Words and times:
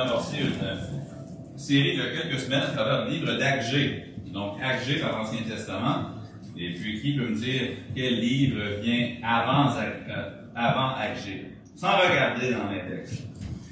amorcé 0.00 0.38
une 0.38 1.58
série 1.58 1.96
de 1.96 2.02
quelques 2.02 2.40
semaines 2.40 2.62
à 2.62 2.72
travers 2.72 3.04
le 3.04 3.10
livre 3.10 3.34
d'Agé. 3.38 4.14
Donc, 4.32 4.58
Agé 4.62 5.00
dans 5.00 5.18
l'Ancien 5.18 5.42
Testament. 5.48 6.10
Et 6.56 6.74
puis, 6.74 7.00
qui 7.00 7.16
peut 7.16 7.28
me 7.28 7.34
dire 7.34 7.62
quel 7.94 8.20
livre 8.20 8.80
vient 8.82 9.16
avant, 9.22 9.70
euh, 9.78 10.30
avant 10.54 10.94
Agé? 10.96 11.46
Sans 11.76 11.96
regarder 11.96 12.52
dans 12.52 12.70
les 12.70 12.96
textes. 12.96 13.22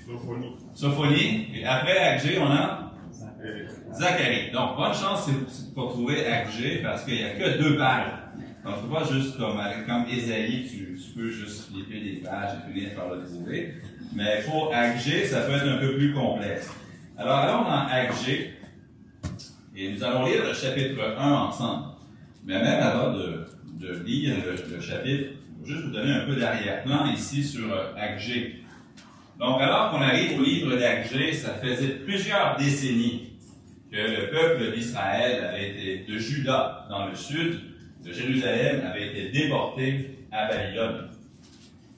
Sophonie. 0.07 0.57
Sophonie. 0.75 1.47
Et 1.55 1.65
après 1.65 1.99
Agé, 1.99 2.39
on 2.39 2.51
a 2.51 2.93
Zacharie. 3.93 4.51
Donc, 4.53 4.77
bonne 4.77 4.95
chance 4.95 5.31
pour 5.75 5.93
trouver 5.93 6.27
Agé 6.27 6.81
parce 6.83 7.05
qu'il 7.05 7.15
n'y 7.15 7.25
a 7.25 7.31
que 7.31 7.59
deux 7.63 7.77
pages. 7.77 8.13
Donc, 8.65 8.75
tu 8.83 8.93
pas 8.93 9.05
juste 9.11 9.39
comme, 9.39 9.59
comme 9.87 10.05
Ésaïe, 10.11 10.67
tu, 10.69 10.99
tu 10.99 11.19
peux 11.19 11.31
juste 11.31 11.71
flipper 11.71 12.01
des 12.01 12.17
pages 12.21 12.59
et 12.59 12.73
finir 12.73 12.95
par 12.95 13.15
le 13.15 13.25
trouver. 13.25 13.75
Mais 14.13 14.43
pour 14.47 14.73
Agé, 14.75 15.25
ça 15.27 15.43
peut 15.43 15.53
être 15.53 15.69
un 15.69 15.79
peu 15.79 15.97
plus 15.97 16.13
complexe. 16.13 16.71
Alors, 17.17 17.39
allons 17.39 17.65
dans 17.65 17.87
Agé. 17.89 18.55
Et 19.77 19.93
nous 19.93 20.03
allons 20.03 20.27
lire 20.27 20.45
le 20.45 20.55
chapitre 20.55 21.01
1 21.19 21.33
ensemble. 21.33 21.85
Mais 22.45 22.61
même 22.61 22.81
avant 22.81 23.13
de, 23.13 23.47
de 23.79 23.93
lire 24.05 24.37
le, 24.45 24.81
chapitre, 24.81 25.31
je 25.63 25.69
vais 25.69 25.75
juste 25.75 25.85
vous 25.87 25.93
donner 25.93 26.13
un 26.13 26.27
peu 26.27 26.37
d'arrière-plan 26.37 27.07
ici 27.13 27.45
sur 27.45 27.73
euh, 27.73 27.95
Agé. 27.97 28.63
Donc, 29.39 29.61
alors 29.61 29.91
qu'on 29.91 30.01
arrive 30.01 30.41
au 30.41 30.43
livre 30.43 30.77
d'Agé, 30.77 31.33
ça 31.33 31.55
faisait 31.55 31.97
plusieurs 32.05 32.57
décennies 32.57 33.29
que 33.91 33.97
le 33.97 34.31
peuple 34.31 34.75
d'Israël 34.75 35.45
avait 35.45 35.71
été 35.71 36.13
de 36.13 36.19
Juda 36.19 36.87
dans 36.91 37.07
le 37.07 37.15
sud, 37.15 37.61
de 38.05 38.13
Jérusalem 38.13 38.83
avait 38.85 39.09
été 39.09 39.31
déporté 39.31 40.19
à 40.31 40.49
Babylone. 40.49 41.09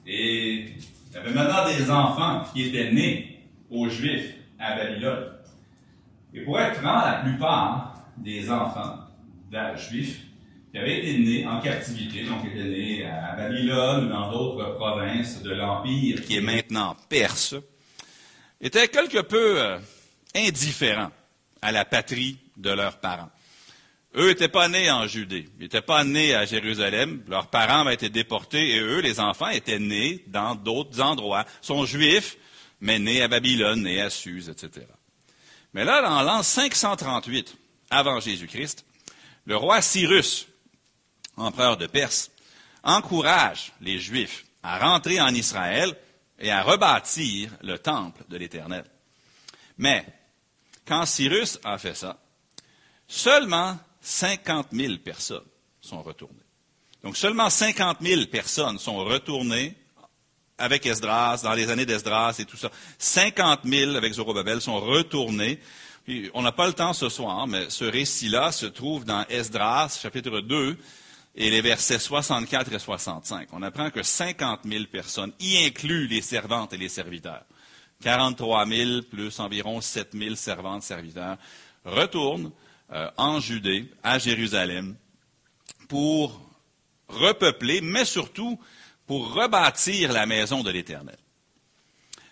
Et 0.05 0.65
il 1.11 1.15
y 1.15 1.19
avait 1.19 1.33
maintenant 1.33 1.65
des 1.67 1.91
enfants 1.91 2.43
qui 2.53 2.69
étaient 2.69 2.91
nés 2.91 3.39
aux 3.69 3.89
Juifs 3.89 4.33
à 4.57 4.75
Babylone. 4.75 5.33
Et 6.33 6.41
pour 6.41 6.59
être 6.59 6.79
franc, 6.79 7.01
la 7.05 7.21
plupart 7.23 7.95
des 8.17 8.49
enfants 8.49 8.99
juifs 9.75 10.21
qui 10.71 10.77
avaient 10.77 10.99
été 10.99 11.19
nés 11.19 11.45
en 11.45 11.59
captivité, 11.59 12.23
donc 12.23 12.45
étaient 12.45 12.63
nés 12.63 13.05
à 13.05 13.35
Babylone 13.35 14.05
ou 14.05 14.09
dans 14.09 14.31
d'autres 14.31 14.75
provinces 14.75 15.41
de 15.41 15.51
l'Empire 15.51 16.23
qui 16.23 16.37
est 16.37 16.41
maintenant 16.41 16.95
perse, 17.09 17.55
étaient 18.61 18.87
quelque 18.87 19.21
peu 19.21 19.61
euh, 19.61 19.79
indifférents 20.33 21.11
à 21.61 21.73
la 21.73 21.83
patrie 21.83 22.37
de 22.55 22.69
leurs 22.69 22.99
parents. 22.99 23.29
Eux 24.15 24.27
n'étaient 24.27 24.49
pas 24.49 24.67
nés 24.67 24.91
en 24.91 25.07
Judée, 25.07 25.47
ils 25.57 25.63
n'étaient 25.63 25.81
pas 25.81 26.03
nés 26.03 26.35
à 26.35 26.45
Jérusalem, 26.45 27.23
leurs 27.27 27.47
parents 27.47 27.81
avaient 27.81 27.93
été 27.93 28.09
déportés 28.09 28.75
et 28.75 28.79
eux, 28.79 28.99
les 28.99 29.21
enfants, 29.21 29.47
étaient 29.47 29.79
nés 29.79 30.23
dans 30.27 30.55
d'autres 30.55 30.99
endroits, 30.99 31.45
Ils 31.63 31.65
sont 31.65 31.85
juifs, 31.85 32.37
mais 32.81 32.99
nés 32.99 33.21
à 33.21 33.29
Babylone, 33.29 33.83
nés 33.83 34.01
à 34.01 34.09
Suse, 34.09 34.49
etc. 34.49 34.85
Mais 35.73 35.85
là, 35.85 36.01
dans 36.01 36.21
l'an 36.23 36.43
538 36.43 37.55
avant 37.89 38.19
Jésus-Christ, 38.19 38.85
le 39.45 39.55
roi 39.55 39.81
Cyrus, 39.81 40.47
empereur 41.37 41.77
de 41.77 41.87
Perse, 41.87 42.31
encourage 42.83 43.71
les 43.79 43.99
Juifs 43.99 44.45
à 44.63 44.79
rentrer 44.79 45.21
en 45.21 45.33
Israël 45.33 45.95
et 46.39 46.51
à 46.51 46.63
rebâtir 46.63 47.51
le 47.61 47.77
temple 47.77 48.23
de 48.27 48.37
l'Éternel. 48.37 48.83
Mais 49.77 50.05
quand 50.85 51.05
Cyrus 51.05 51.59
a 51.63 51.77
fait 51.77 51.95
ça, 51.95 52.19
seulement 53.07 53.79
50 54.01 54.67
000 54.71 54.97
personnes 54.97 55.45
sont 55.79 56.01
retournées. 56.01 56.35
Donc 57.03 57.17
seulement 57.17 57.49
50 57.49 57.97
000 58.01 58.25
personnes 58.27 58.77
sont 58.77 58.97
retournées 58.97 59.75
avec 60.57 60.85
Esdras, 60.85 61.41
dans 61.43 61.53
les 61.53 61.69
années 61.69 61.85
d'Esdras 61.85 62.35
et 62.39 62.45
tout 62.45 62.57
ça. 62.57 62.69
50 62.99 63.61
000 63.65 63.95
avec 63.95 64.13
Zorobabel 64.13 64.61
sont 64.61 64.79
retournés. 64.79 65.59
on 66.33 66.41
n'a 66.41 66.51
pas 66.51 66.67
le 66.67 66.73
temps 66.73 66.93
ce 66.93 67.09
soir, 67.09 67.47
mais 67.47 67.69
ce 67.69 67.85
récit-là 67.85 68.51
se 68.51 68.67
trouve 68.67 69.03
dans 69.03 69.25
Esdras, 69.29 69.99
chapitre 70.01 70.41
2, 70.41 70.77
et 71.35 71.49
les 71.49 71.61
versets 71.61 71.99
64 71.99 72.73
et 72.73 72.79
65. 72.79 73.47
On 73.53 73.63
apprend 73.63 73.89
que 73.89 74.03
50 74.03 74.61
000 74.65 74.85
personnes, 74.91 75.31
y 75.39 75.65
inclut 75.65 76.07
les 76.07 76.21
servantes 76.21 76.73
et 76.73 76.77
les 76.77 76.89
serviteurs, 76.89 77.45
43 78.03 78.67
000 78.67 79.01
plus 79.03 79.39
environ 79.39 79.81
7 79.81 80.09
000 80.13 80.35
servantes, 80.35 80.83
serviteurs, 80.83 81.37
retournent 81.85 82.51
euh, 82.93 83.09
en 83.17 83.39
Judée, 83.39 83.89
à 84.03 84.19
Jérusalem, 84.19 84.95
pour 85.87 86.41
repeupler, 87.07 87.81
mais 87.81 88.05
surtout 88.05 88.59
pour 89.05 89.33
rebâtir 89.33 90.11
la 90.11 90.25
maison 90.25 90.63
de 90.63 90.71
l'Éternel. 90.71 91.17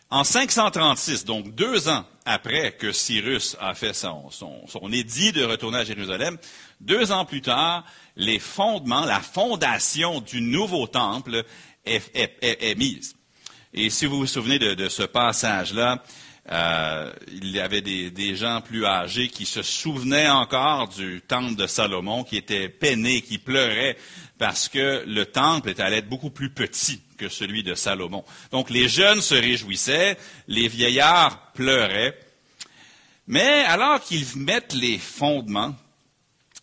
En 0.10 0.24
536, 0.24 1.24
donc 1.26 1.54
deux 1.54 1.88
ans 1.88 2.04
après 2.26 2.72
que 2.72 2.92
Cyrus 2.92 3.56
a 3.60 3.76
fait 3.76 3.94
son, 3.94 4.30
son, 4.32 4.92
édit 4.92 5.32
de 5.32 5.44
retourner 5.44 5.80
à 5.80 5.84
Jérusalem, 5.84 6.38
deux 6.82 7.12
ans 7.12 7.26
plus 7.26 7.42
tard, 7.42 7.86
les 8.16 8.40
fondements, 8.40 9.06
la 9.06 9.20
fondation 9.20 10.20
du 10.22 10.42
nouveau 10.42 10.88
temple 10.88 11.44
est, 11.86 12.78
mise. 12.78 13.16
Et 13.74 13.90
si 13.90 14.08
vous 14.08 14.18
vous 14.20 14.28
souvenez 14.28 14.58
de 14.58 14.90
ce 14.90 15.04
passage-là, 15.04 16.04
euh, 16.52 17.14
il 17.32 17.52
y 17.52 17.60
avait 17.60 17.82
des, 17.82 18.36
gens 18.36 18.62
plus 18.62 18.86
âgés 18.86 19.28
qui 19.28 19.46
se 19.46 19.62
souvenaient 19.62 20.30
encore 20.30 20.88
du 20.90 21.22
temple 21.22 21.56
de 21.56 21.68
Salomon, 21.68 22.24
qui 22.24 22.38
étaient 22.38 22.70
peinés, 22.70 23.22
qui 23.22 23.38
pleuraient 23.38 23.98
parce 24.40 24.70
que 24.70 25.04
le 25.06 25.26
temple 25.26 25.74
allait 25.80 25.98
être 25.98 26.10
beaucoup 26.10 26.32
plus 26.32 26.50
petit 26.50 27.02
que 27.18 27.30
celui 27.30 27.62
de 27.62 27.76
Salomon. 27.76 28.24
Donc 28.52 28.70
les 28.70 28.88
jeunes 28.88 29.22
se 29.22 29.36
réjouissaient, 29.36 30.18
les 30.48 30.68
vieillards 30.68 31.52
pleuraient. 31.54 32.18
Mais 33.28 33.64
alors 33.66 34.02
qu'ils 34.02 34.26
mettent 34.38 34.74
les 34.74 34.98
fondements, 34.98 35.76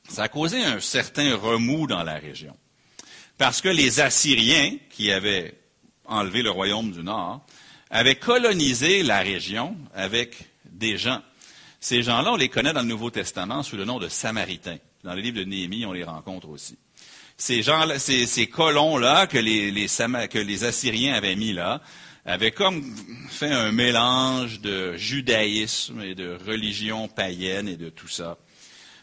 ça 0.08 0.24
a 0.24 0.28
causé 0.28 0.64
un 0.64 0.80
certain 0.80 1.36
remous 1.36 1.86
dans 1.86 2.02
la 2.02 2.14
région. 2.14 2.56
Parce 3.38 3.60
que 3.60 3.68
les 3.68 4.00
Assyriens, 4.00 4.76
qui 4.90 5.12
avaient 5.12 5.54
enlevé 6.06 6.42
le 6.42 6.50
royaume 6.50 6.90
du 6.90 7.02
Nord, 7.02 7.44
avait 7.90 8.16
colonisé 8.16 9.02
la 9.02 9.20
région 9.20 9.76
avec 9.94 10.36
des 10.64 10.98
gens. 10.98 11.22
Ces 11.80 12.02
gens-là, 12.02 12.32
on 12.32 12.36
les 12.36 12.48
connaît 12.48 12.72
dans 12.72 12.82
le 12.82 12.88
Nouveau 12.88 13.10
Testament 13.10 13.62
sous 13.62 13.76
le 13.76 13.84
nom 13.84 13.98
de 13.98 14.08
Samaritains. 14.08 14.78
Dans 15.04 15.14
le 15.14 15.20
livre 15.20 15.38
de 15.38 15.44
Néhémie, 15.44 15.86
on 15.86 15.92
les 15.92 16.04
rencontre 16.04 16.48
aussi. 16.48 16.76
Ces 17.36 17.62
gens 17.62 17.86
ces, 17.98 18.46
colons-là 18.46 19.26
que 19.26 19.38
les, 19.38 20.64
Assyriens 20.64 21.14
avaient 21.14 21.36
mis 21.36 21.52
là, 21.52 21.80
avaient 22.24 22.50
comme 22.50 22.82
fait 23.28 23.52
un 23.52 23.70
mélange 23.72 24.60
de 24.60 24.96
judaïsme 24.96 26.00
et 26.00 26.14
de 26.14 26.36
religion 26.46 27.08
païenne 27.08 27.68
et 27.68 27.76
de 27.76 27.90
tout 27.90 28.08
ça. 28.08 28.38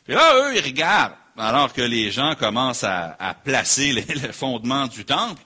Puis 0.03 0.13
là, 0.13 0.35
eux, 0.35 0.57
ils 0.57 0.65
regardent, 0.65 1.13
alors 1.37 1.71
que 1.71 1.81
les 1.81 2.11
gens 2.11 2.35
commencent 2.35 2.83
à, 2.83 3.37
placer 3.45 3.93
les, 3.93 4.01
les, 4.15 4.33
fondements 4.33 4.87
du 4.87 5.05
temple, 5.05 5.41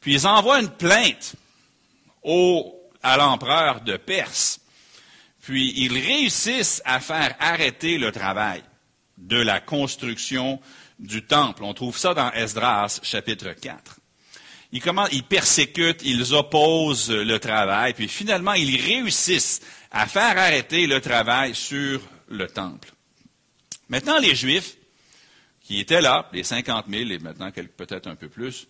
puis 0.00 0.14
ils 0.14 0.26
envoient 0.26 0.60
une 0.60 0.68
plainte 0.68 1.36
au 2.22 2.81
à 3.02 3.16
l'empereur 3.16 3.80
de 3.80 3.96
Perse. 3.96 4.60
Puis 5.42 5.72
ils 5.76 5.98
réussissent 5.98 6.82
à 6.84 7.00
faire 7.00 7.34
arrêter 7.40 7.98
le 7.98 8.12
travail 8.12 8.62
de 9.18 9.36
la 9.36 9.60
construction 9.60 10.60
du 10.98 11.26
temple. 11.26 11.64
On 11.64 11.74
trouve 11.74 11.98
ça 11.98 12.14
dans 12.14 12.30
Esdras, 12.32 13.00
chapitre 13.02 13.52
4. 13.52 13.98
Ils, 14.72 15.22
persécutent, 15.24 16.02
ils 16.02 16.32
opposent 16.32 17.10
le 17.10 17.38
travail, 17.38 17.92
puis 17.92 18.08
finalement, 18.08 18.54
ils 18.54 18.80
réussissent 18.80 19.60
à 19.90 20.06
faire 20.06 20.38
arrêter 20.38 20.86
le 20.86 21.00
travail 21.00 21.54
sur 21.54 22.00
le 22.28 22.46
temple. 22.46 22.90
Maintenant, 23.90 24.18
les 24.18 24.34
Juifs, 24.34 24.76
qui 25.62 25.78
étaient 25.78 26.00
là, 26.00 26.28
les 26.32 26.42
50 26.42 26.86
000 26.88 27.10
et 27.10 27.18
maintenant 27.18 27.50
peut-être 27.50 28.06
un 28.06 28.14
peu 28.14 28.28
plus, 28.28 28.66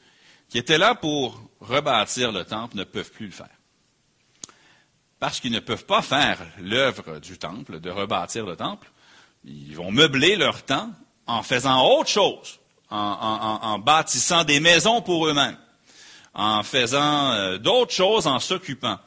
qui 0.49 0.59
étaient 0.59 0.79
là 0.79 0.97
pour 0.97 1.41
rebâtir 1.61 2.33
le 2.33 2.45
temple, 2.45 2.77
ne 2.77 2.85
peuvent 2.85 3.13
plus 3.13 3.27
le 3.27 3.33
faire 3.33 3.62
parce 5.23 5.39
qu'ils 5.39 5.53
ne 5.53 5.61
peuvent 5.61 5.85
pas 5.85 6.03
faire 6.03 6.37
l'œuvre 6.59 7.21
du 7.21 7.39
temple, 7.39 7.79
de 7.79 7.91
rebâtir 7.91 8.45
le 8.45 8.57
temple. 8.57 8.91
Ils 9.45 9.77
vont 9.77 9.93
meubler 9.93 10.35
leur 10.35 10.65
temps 10.65 10.91
en 11.29 11.45
faisant 11.45 11.81
autre 11.81 12.11
chose, 12.11 12.59
en, 12.91 13.79
bâtissant 13.79 14.43
des 14.43 14.59
maisons 14.59 15.01
pour 15.01 15.29
eux-mêmes, 15.29 15.57
en 16.35 16.65
faisant 16.65 17.31
euh, 17.35 17.59
d'autres 17.59 17.93
choses, 17.93 18.27
en 18.27 18.41
s'occupant. 18.41 18.99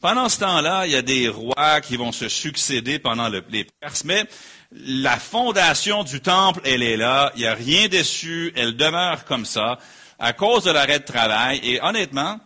Pendant 0.00 0.30
ce 0.30 0.38
temps-là, 0.38 0.86
il 0.86 0.92
y 0.92 0.96
a 0.96 1.02
des 1.02 1.28
rois 1.28 1.82
qui 1.82 1.98
vont 1.98 2.12
se 2.12 2.30
succéder 2.30 2.98
pendant 2.98 3.28
les 3.28 3.66
Perses, 3.78 4.04
mais 4.04 4.24
la 4.72 5.18
fondation 5.18 6.02
du 6.02 6.22
temple, 6.22 6.62
elle 6.64 6.82
est 6.82 6.96
là, 6.96 7.30
il 7.34 7.40
n'y 7.40 7.46
a 7.46 7.52
rien 7.52 7.88
dessus, 7.88 8.54
elle 8.56 8.74
demeure 8.74 9.26
comme 9.26 9.44
ça, 9.44 9.78
à 10.18 10.32
cause 10.32 10.64
de 10.64 10.70
l'arrêt 10.70 11.00
de 11.00 11.04
travail, 11.04 11.60
et 11.62 11.78
honnêtement, 11.82 12.40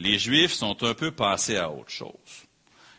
les 0.00 0.18
Juifs 0.18 0.52
sont 0.52 0.82
un 0.82 0.94
peu 0.94 1.12
passés 1.12 1.56
à 1.56 1.70
autre 1.70 1.90
chose. 1.90 2.10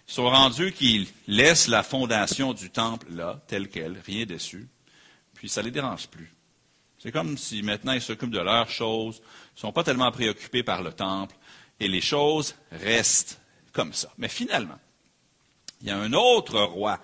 Ils 0.08 0.14
sont 0.14 0.30
rendus 0.30 0.72
qu'ils 0.72 1.08
laissent 1.28 1.68
la 1.68 1.84
fondation 1.84 2.54
du 2.54 2.70
temple 2.70 3.08
là, 3.12 3.42
telle 3.48 3.70
qu'elle, 3.70 4.00
rien 4.06 4.26
dessus, 4.26 4.70
puis 5.34 5.50
ça 5.50 5.62
ne 5.62 5.66
les 5.66 5.72
dérange 5.72 6.08
plus. 6.08 6.32
C'est 7.00 7.12
comme 7.12 7.38
si 7.38 7.64
maintenant 7.64 7.94
ils 7.94 8.02
s'occupent 8.02 8.32
de 8.32 8.40
leurs 8.40 8.70
choses, 8.70 9.18
ils 9.18 9.56
ne 9.56 9.60
sont 9.62 9.72
pas 9.74 9.84
tellement 9.84 10.12
préoccupés 10.12 10.64
par 10.64 10.84
le 10.84 10.94
temple, 10.94 11.36
et 11.80 11.88
les 11.88 12.02
choses 12.02 12.54
restent 12.72 13.42
comme 13.74 13.94
ça. 13.94 14.14
Mais 14.18 14.30
finalement, 14.30 14.80
Il 15.82 15.88
y 15.88 15.92
a 15.92 15.98
un 15.98 16.14
autre 16.14 16.60
roi 16.62 17.00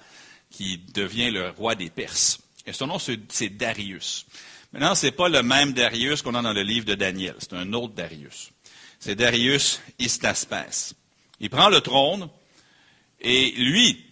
qui 0.51 0.77
devient 0.93 1.31
le 1.31 1.49
roi 1.49 1.75
des 1.75 1.89
Perses. 1.89 2.39
Et 2.65 2.73
son 2.73 2.87
nom, 2.87 2.99
c'est 2.99 3.49
Darius. 3.49 4.25
Maintenant, 4.71 4.95
ce 4.95 5.07
n'est 5.07 5.11
pas 5.11 5.29
le 5.29 5.41
même 5.41 5.73
Darius 5.73 6.21
qu'on 6.21 6.35
a 6.35 6.41
dans 6.41 6.53
le 6.53 6.61
livre 6.61 6.85
de 6.85 6.95
Daniel. 6.95 7.35
C'est 7.39 7.53
un 7.53 7.73
autre 7.73 7.93
Darius. 7.93 8.51
C'est 8.99 9.15
Darius 9.15 9.79
Istaspès. 9.99 10.93
Il 11.39 11.49
prend 11.49 11.69
le 11.69 11.81
trône 11.81 12.29
et 13.21 13.51
lui, 13.51 14.05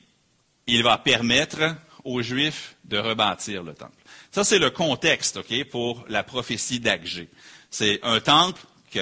il 0.68 0.84
va 0.84 0.98
permettre 0.98 1.76
aux 2.04 2.22
Juifs 2.22 2.76
de 2.84 2.98
rebâtir 2.98 3.64
le 3.64 3.74
temple. 3.74 3.94
Ça, 4.32 4.44
c'est 4.44 4.60
le 4.60 4.70
contexte 4.70 5.40
pour 5.70 6.06
la 6.08 6.24
prophétie 6.24 6.80
d'Agé. 6.80 7.30
C'est 7.70 8.00
un 8.04 8.20
temple 8.20 8.62
qui 8.90 9.00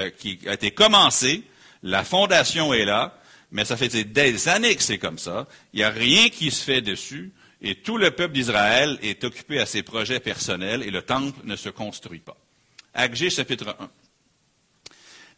a 0.47 0.53
été 0.53 0.71
commencé, 0.71 1.44
la 1.83 2.03
fondation 2.03 2.74
est 2.74 2.85
là, 2.85 3.19
mais 3.51 3.65
ça 3.65 3.77
fait 3.77 3.89
des 3.89 4.47
années 4.50 4.75
que 4.75 4.81
c'est 4.81 4.97
comme 4.97 5.19
ça. 5.19 5.47
Il 5.74 5.77
n'y 5.77 5.83
a 5.83 5.89
rien 5.89 6.30
qui 6.30 6.50
se 6.50 6.63
fait 6.63 6.81
dessus. 6.81 7.31
Et 7.62 7.75
tout 7.75 7.97
le 7.97 8.12
peuple 8.12 8.33
d'Israël 8.33 8.97
est 9.01 9.24
occupé 9.24 9.59
à 9.59 9.65
ses 9.65 9.83
projets 9.83 10.19
personnels 10.19 10.83
et 10.83 10.91
le 10.91 11.01
temple 11.01 11.39
ne 11.45 11.56
se 11.56 11.69
construit 11.69 12.19
pas. 12.19 12.35
Agé 12.94 13.30
chapitre 13.30 13.75
1. 13.80 13.89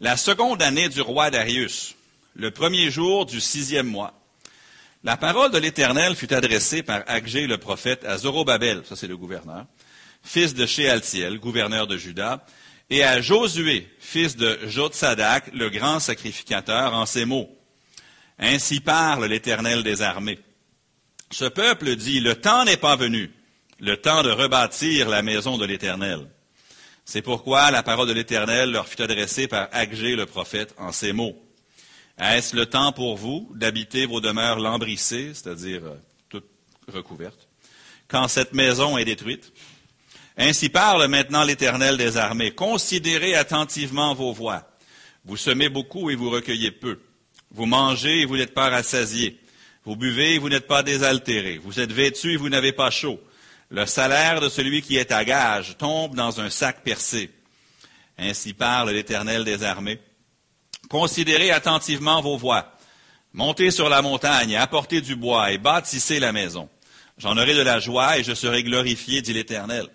La 0.01 0.17
seconde 0.17 0.61
année 0.61 0.89
du 0.89 0.99
roi 0.99 1.31
Darius, 1.31 1.95
le 2.35 2.51
premier 2.51 2.91
jour 2.91 3.25
du 3.25 3.39
sixième 3.39 3.87
mois, 3.87 4.13
la 5.05 5.15
parole 5.15 5.51
de 5.51 5.57
l'Éternel 5.57 6.17
fut 6.17 6.33
adressée 6.33 6.83
par 6.83 7.03
Agé 7.07 7.47
le 7.47 7.57
prophète 7.57 8.03
à 8.03 8.17
Zorobabel, 8.17 8.81
ça 8.83 8.97
c'est 8.97 9.07
le 9.07 9.15
gouverneur, 9.15 9.65
fils 10.21 10.53
de 10.53 10.65
Shealtiel, 10.65 11.39
gouverneur 11.39 11.87
de 11.87 11.95
Juda, 11.95 12.45
et 12.89 13.05
à 13.05 13.21
Josué, 13.21 13.87
fils 13.99 14.35
de 14.35 14.59
Jotsadak, 14.67 15.53
le 15.53 15.69
grand 15.69 16.01
sacrificateur, 16.01 16.93
en 16.93 17.05
ces 17.05 17.23
mots. 17.23 17.49
Ainsi 18.37 18.81
parle 18.81 19.25
l'Éternel 19.27 19.81
des 19.81 20.01
armées. 20.01 20.39
Ce 21.31 21.45
peuple 21.45 21.95
dit, 21.95 22.19
le 22.19 22.35
temps 22.35 22.65
n'est 22.65 22.75
pas 22.75 22.97
venu, 22.97 23.31
le 23.79 23.95
temps 23.95 24.23
de 24.23 24.29
rebâtir 24.29 25.07
la 25.07 25.21
maison 25.21 25.57
de 25.57 25.65
l'Éternel. 25.65 26.27
C'est 27.05 27.21
pourquoi 27.21 27.69
la 27.69 27.83
parole 27.83 28.07
de 28.07 28.13
l'Éternel 28.13 28.71
leur 28.71 28.87
fut 28.87 29.01
adressée 29.01 29.47
par 29.47 29.69
Agé 29.71 30.15
le 30.15 30.25
prophète 30.25 30.73
en 30.79 30.91
ces 30.91 31.13
mots. 31.13 31.39
Est-ce 32.19 32.55
le 32.55 32.65
temps 32.65 32.91
pour 32.93 33.15
vous 33.15 33.51
d'habiter 33.53 34.07
vos 34.07 34.21
demeures 34.21 34.59
lambrissées, 34.59 35.33
c'est-à-dire 35.35 35.85
euh, 35.85 35.95
toutes 36.29 36.49
recouvertes, 36.91 37.47
quand 38.07 38.27
cette 38.27 38.53
maison 38.53 38.97
est 38.97 39.05
détruite? 39.05 39.53
Ainsi 40.35 40.69
parle 40.69 41.07
maintenant 41.07 41.43
l'Éternel 41.43 41.95
des 41.95 42.17
armées. 42.17 42.51
Considérez 42.51 43.35
attentivement 43.35 44.15
vos 44.15 44.33
voies. 44.33 44.67
Vous 45.25 45.37
semez 45.37 45.69
beaucoup 45.69 46.09
et 46.09 46.15
vous 46.15 46.29
recueillez 46.29 46.71
peu. 46.71 46.99
Vous 47.51 47.65
mangez 47.67 48.21
et 48.21 48.25
vous 48.25 48.35
n'êtes 48.35 48.53
pas 48.53 48.69
rassasiés. 48.69 49.39
Vous 49.85 49.95
buvez 49.95 50.35
et 50.35 50.39
vous 50.39 50.49
n'êtes 50.49 50.67
pas 50.67 50.83
désaltérés. 50.83 51.59
Vous 51.59 51.79
êtes 51.79 51.91
vêtus 51.91 52.33
et 52.33 52.37
vous 52.37 52.49
n'avez 52.49 52.71
pas 52.71 52.89
chaud. 52.89 53.19
Le 53.69 53.85
salaire 53.85 54.41
de 54.41 54.49
celui 54.49 54.81
qui 54.81 54.97
est 54.97 55.11
à 55.11 55.25
gage 55.25 55.75
tombe 55.77 56.15
dans 56.15 56.39
un 56.39 56.49
sac 56.49 56.83
percé. 56.83 57.31
Ainsi 58.17 58.53
parle 58.53 58.91
l'Éternel 58.91 59.43
des 59.43 59.63
armées. 59.63 59.99
Considérez 60.87 61.51
attentivement 61.51 62.21
vos 62.21 62.37
voies. 62.37 62.71
Montez 63.33 63.71
sur 63.71 63.89
la 63.89 64.01
montagne, 64.01 64.55
apportez 64.55 65.01
du 65.01 65.15
bois 65.15 65.51
et 65.51 65.57
bâtissez 65.57 66.19
la 66.19 66.31
maison. 66.31 66.69
J'en 67.17 67.37
aurai 67.37 67.55
de 67.55 67.61
la 67.61 67.79
joie 67.79 68.19
et 68.19 68.23
je 68.23 68.33
serai 68.33 68.63
glorifié, 68.63 69.21
dit 69.21 69.33
l'Éternel. 69.33 69.87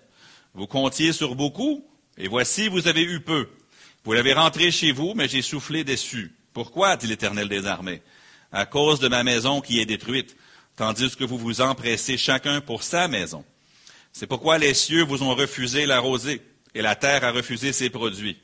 Vous 0.53 0.67
comptiez 0.67 1.13
sur 1.13 1.35
beaucoup, 1.35 1.85
et 2.17 2.27
voici, 2.27 2.67
vous 2.67 2.87
avez 2.87 3.03
eu 3.03 3.21
peu. 3.21 3.49
Vous 4.03 4.13
l'avez 4.13 4.33
rentré 4.33 4.69
chez 4.69 4.91
vous, 4.91 5.13
mais 5.15 5.29
j'ai 5.29 5.41
soufflé 5.41 5.83
dessus. 5.83 6.35
Pourquoi, 6.53 6.97
dit 6.97 7.07
l'Éternel 7.07 7.47
des 7.47 7.65
armées? 7.65 8.01
À 8.51 8.65
cause 8.65 8.99
de 8.99 9.07
ma 9.07 9.23
maison 9.23 9.61
qui 9.61 9.79
est 9.79 9.85
détruite, 9.85 10.35
tandis 10.75 11.15
que 11.15 11.23
vous 11.23 11.37
vous 11.37 11.61
empressez 11.61 12.17
chacun 12.17 12.59
pour 12.59 12.83
sa 12.83 13.07
maison. 13.07 13.45
C'est 14.13 14.27
pourquoi 14.27 14.57
les 14.57 14.73
cieux 14.73 15.03
vous 15.03 15.23
ont 15.23 15.35
refusé 15.35 15.85
la 15.85 15.99
rosée, 15.99 16.41
et 16.73 16.81
la 16.81 16.95
terre 16.95 17.23
a 17.23 17.31
refusé 17.31 17.73
ses 17.73 17.89
produits. 17.89 18.37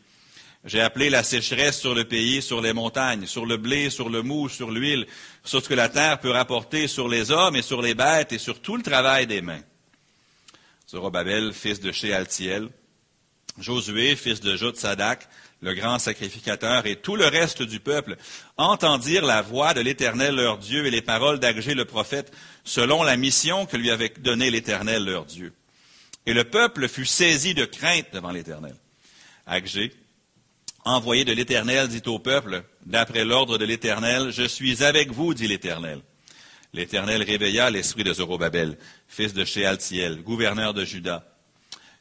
J'ai 0.65 0.81
appelé 0.81 1.09
la 1.09 1.23
sécheresse 1.23 1.79
sur 1.79 1.95
le 1.95 2.03
pays, 2.03 2.41
sur 2.41 2.61
les 2.61 2.73
montagnes, 2.73 3.25
sur 3.25 3.45
le 3.45 3.57
blé, 3.57 3.89
sur 3.89 4.09
le 4.09 4.21
mou, 4.21 4.49
sur 4.49 4.69
l'huile, 4.69 5.07
sur 5.43 5.63
ce 5.63 5.69
que 5.69 5.73
la 5.73 5.87
terre 5.87 6.19
peut 6.19 6.31
rapporter, 6.31 6.87
sur 6.87 7.07
les 7.07 7.31
hommes 7.31 7.55
et 7.55 7.61
sur 7.61 7.81
les 7.81 7.95
bêtes 7.95 8.33
et 8.33 8.37
sur 8.37 8.59
tout 8.59 8.75
le 8.75 8.83
travail 8.83 9.27
des 9.27 9.41
mains. 9.41 9.61
Zorobabel, 10.89 11.53
fils 11.53 11.79
de 11.79 11.91
Shealtiel, 11.91 12.69
Josué, 13.59 14.15
fils 14.15 14.39
de 14.39 14.55
Jotsadak, 14.55 15.27
le 15.61 15.73
grand 15.73 15.99
sacrificateur, 15.99 16.85
et 16.85 16.97
tout 16.97 17.15
le 17.15 17.25
reste 17.25 17.63
du 17.63 17.79
peuple 17.79 18.15
entendirent 18.57 19.25
la 19.25 19.41
voix 19.41 19.73
de 19.73 19.81
l'Éternel 19.81 20.35
leur 20.35 20.57
Dieu 20.57 20.85
et 20.85 20.91
les 20.91 21.01
paroles 21.01 21.39
d'Agé 21.39 21.73
le 21.73 21.85
prophète, 21.85 22.31
selon 22.63 23.03
la 23.03 23.17
mission 23.17 23.65
que 23.65 23.77
lui 23.77 23.89
avait 23.89 24.13
donnée 24.19 24.51
l'Éternel 24.51 25.05
leur 25.05 25.25
Dieu. 25.25 25.53
Et 26.27 26.33
le 26.33 26.43
peuple 26.43 26.89
fut 26.89 27.05
saisi 27.05 27.53
de 27.53 27.63
crainte 27.63 28.07
devant 28.11 28.31
l'Éternel. 28.31 28.75
Agé, 29.45 29.93
envoyé 30.83 31.23
de 31.23 31.31
l'Éternel, 31.31 31.87
dit 31.87 32.03
au 32.05 32.19
peuple, 32.19 32.63
d'après 32.85 33.23
l'ordre 33.23 33.57
de 33.57 33.63
l'Éternel, 33.63 34.31
Je 34.31 34.43
suis 34.43 34.83
avec 34.83 35.09
vous, 35.11 35.33
dit 35.33 35.47
l'Éternel. 35.47 36.01
L'Éternel 36.73 37.23
réveilla 37.23 37.69
l'esprit 37.69 38.03
de 38.03 38.13
Zorobabel, 38.13 38.77
fils 39.07 39.33
de 39.33 39.45
Shealtiel, 39.45 40.21
gouverneur 40.21 40.73
de 40.73 40.83
Juda, 40.83 41.25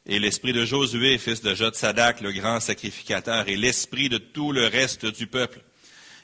et 0.05 0.19
l'esprit 0.19 0.51
de 0.51 0.65
Josué, 0.65 1.17
fils 1.17 1.41
de 1.41 1.55
Jotsadak, 1.55 2.19
le 2.19 2.33
grand 2.33 2.59
sacrificateur, 2.59 3.47
et 3.47 3.55
l'esprit 3.55 4.09
de 4.09 4.17
tout 4.17 4.51
le 4.51 4.67
reste 4.67 5.05
du 5.05 5.27
peuple. 5.27 5.61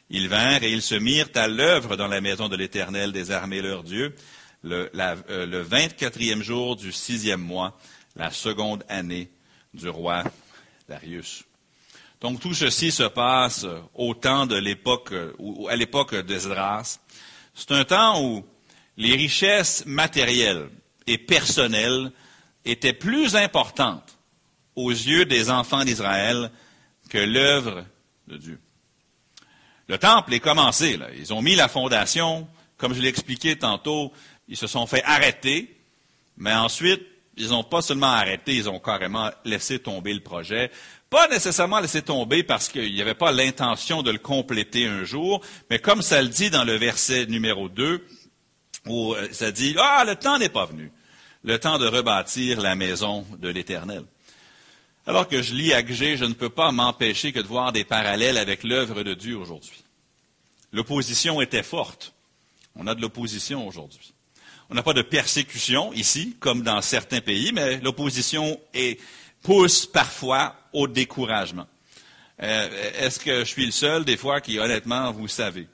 Ils 0.10 0.28
vinrent 0.28 0.64
et 0.64 0.74
ils 0.74 0.82
se 0.82 0.96
mirent 0.96 1.30
à 1.36 1.48
l'œuvre 1.48 1.96
dans 1.96 2.08
la 2.08 2.20
maison 2.20 2.50
de 2.50 2.58
l'Éternel 2.58 3.14
des 3.14 3.32
armées 3.32 3.62
leur 3.62 3.84
Dieu, 3.84 4.14
le, 4.62 4.92
euh, 4.94 5.46
le 5.46 5.64
24e 5.64 6.42
jour 6.42 6.76
du 6.76 6.92
sixième 6.92 7.42
mois, 7.42 7.78
la 8.15 8.31
seconde 8.31 8.83
année 8.89 9.30
du 9.74 9.89
roi 9.89 10.24
Darius. 10.88 11.44
Donc 12.21 12.39
tout 12.39 12.54
ceci 12.54 12.92
se 12.92 13.04
passe 13.04 13.65
au 13.94 14.13
temps 14.13 14.45
de 14.45 14.56
l'époque, 14.56 15.13
à 15.69 15.75
l'époque 15.75 16.15
d'Esdras. 16.15 17.00
C'est 17.54 17.71
un 17.71 17.83
temps 17.83 18.24
où 18.24 18.45
les 18.98 19.15
richesses 19.15 19.86
matérielles 19.86 20.69
et 21.07 21.18
personnelles 21.18 22.12
étaient 22.65 22.94
plus 22.94 23.36
importantes 23.36 24.18
aux 24.75 24.92
yeux 24.92 25.25
des 25.25 25.50
enfants 25.50 25.83
d'Israël 25.83 26.50
que 27.09 27.18
l'œuvre 27.18 27.86
de 28.27 28.38
Dieu. 28.38 28.59
Le 29.88 29.98
temple 29.98 30.33
est 30.33 30.39
commencé. 30.39 30.98
Là. 30.98 31.07
Ils 31.18 31.33
ont 31.33 31.42
mis 31.42 31.56
la 31.56 31.68
fondation. 31.68 32.48
Comme 32.77 32.94
je 32.94 33.01
l'ai 33.01 33.09
expliqué 33.09 33.57
tantôt, 33.57 34.13
ils 34.48 34.57
se 34.57 34.68
sont 34.68 34.88
fait 34.88 35.04
arrêter. 35.04 35.78
Mais 36.38 36.54
ensuite, 36.54 37.02
ils 37.37 37.49
n'ont 37.49 37.63
pas 37.63 37.81
seulement 37.81 38.07
arrêté, 38.07 38.56
ils 38.56 38.69
ont 38.69 38.80
carrément 38.80 39.30
laissé 39.45 39.80
tomber 39.80 40.13
le 40.13 40.19
projet. 40.19 40.71
Pas 41.09 41.28
nécessairement 41.28 41.80
laissé 41.80 42.02
tomber 42.02 42.44
parce 42.44 42.69
qu'il 42.69 42.94
n'y 42.94 43.02
avait 43.02 43.13
pas 43.13 43.31
l'intention 43.31 44.04
de 44.04 44.11
le 44.11 44.19
compléter 44.19 44.87
un 44.87 45.04
jour, 45.04 45.42
mais 45.69 45.80
comme 45.80 46.02
ça 46.02 46.21
le 46.21 46.30
dit 46.30 46.49
dans 46.49 46.63
le 46.63 46.75
verset 46.75 47.25
numéro 47.28 47.69
2, 47.69 48.06
où 48.87 49.13
euh, 49.13 49.28
ça 49.31 49.52
dit, 49.52 49.75
ah, 49.80 50.04
le 50.06 50.16
temps 50.16 50.37
n'est 50.37 50.49
pas 50.49 50.66
venu 50.66 50.92
le 51.44 51.59
temps 51.59 51.78
de 51.78 51.87
rebâtir 51.87 52.61
la 52.61 52.75
maison 52.75 53.25
de 53.37 53.49
l'Éternel. 53.49 54.04
Alors 55.06 55.28
que 55.28 55.42
je 55.42 55.54
lis 55.54 55.73
Agé, 55.73 56.16
je 56.16 56.25
ne 56.25 56.33
peux 56.33 56.49
pas 56.49 56.71
m'empêcher 56.71 57.33
que 57.33 57.40
de 57.40 57.47
voir 57.47 57.73
des 57.73 57.83
parallèles 57.83 58.37
avec 58.37 58.63
l'œuvre 58.63 59.04
de 59.04 59.13
Dieu 59.13 59.37
aujourd'hui. 59.37 59.83
L'opposition 60.71 61.42
était 61.42 61.63
forte. 61.63 62.13
On 62.75 62.87
a 62.87 62.95
de 62.95 63.02
l'opposition 63.02 63.68
aujourd'hui. 63.68 64.13
On 64.70 64.76
n'a 64.76 64.84
pas 64.84 64.94
de 64.94 65.02
persécution 65.02 65.94
ici, 65.94 66.36
comme 66.40 66.64
dans 66.64 66.82
certains 66.82 67.22
pays, 67.22 67.52
mais 67.54 67.80
l'opposition 67.82 68.60
pousse 69.42 69.86
parfois 69.86 70.56
au 70.72 70.88
découragement. 70.88 71.68
Euh, 72.42 72.92
est-ce 73.00 73.20
que 73.20 73.40
je 73.40 73.46
suis 73.46 73.66
le 73.66 73.72
seul, 73.72 74.06
des 74.06 74.18
fois, 74.18 74.42
qui, 74.42 74.60
honnêtement, 74.60 75.12
vous 75.12 75.28
savez, 75.28 75.68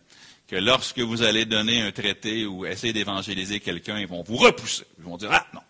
que 0.47 0.55
lorsque 0.55 0.99
vous 0.99 1.21
allez 1.21 1.45
donner 1.45 1.81
un 1.81 1.91
traité 1.91 2.45
ou 2.45 2.65
essayer 2.65 2.91
d'évangéliser 2.91 3.59
quelqu'un, 3.59 3.99
ils 3.99 4.07
vont 4.07 4.23
vous 4.23 4.35
repousser. 4.35 4.83
Ils 4.97 5.03
vont 5.03 5.17
dire, 5.17 5.29
ah 5.31 5.45
non. 5.53 5.61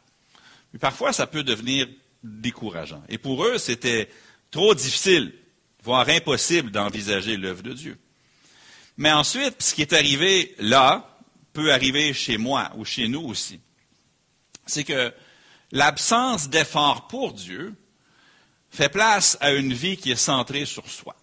Mais 0.74 0.80
parfois, 0.80 1.14
ça 1.14 1.28
peut 1.28 1.44
devenir 1.44 1.88
décourageant. 2.24 3.04
Et 3.10 3.18
pour 3.18 3.46
eux, 3.46 3.58
c'était 3.58 4.10
trop 4.52 4.74
difficile, 4.74 5.34
voire 5.84 6.08
impossible 6.10 6.72
d'envisager 6.72 7.38
l'œuvre 7.38 7.64
de 7.64 7.74
Dieu. 7.74 7.98
Mais 8.98 9.12
ensuite, 9.12 9.62
ce 9.62 9.74
qui 9.74 9.82
est 9.82 9.94
arrivé 9.94 10.56
là, 10.60 11.09
peut 11.54 11.74
arriver 11.74 12.14
chez 12.14 12.38
moi 12.38 12.72
ou 12.76 12.86
chez 12.86 13.08
nous 13.08 13.22
aussi. 13.22 13.60
C'est 14.66 14.84
que 14.84 15.14
l'absence 15.72 16.50
d'effort 16.50 17.08
pour 17.08 17.34
Dieu 17.34 17.76
fait 18.70 18.90
place 18.90 19.38
à 19.42 19.52
une 19.52 19.74
vie 19.74 19.98
qui 19.98 20.12
est 20.12 20.16
centrée 20.16 20.66
sur 20.66 20.88
soi. 20.88 21.16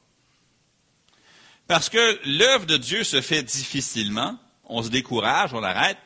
Parce 1.66 1.88
que 1.88 2.20
l'œuvre 2.24 2.66
de 2.66 2.76
Dieu 2.76 3.04
se 3.04 3.20
fait 3.20 3.42
difficilement, 3.42 4.38
on 4.64 4.82
se 4.82 4.88
décourage, 4.88 5.54
on 5.54 5.62
arrête, 5.62 5.98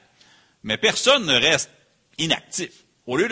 mais 0.62 0.76
personne 0.76 1.26
ne 1.26 1.34
reste 1.34 1.70
inactif. 2.18 2.70
Au 3.06 3.16
lieu 3.16 3.28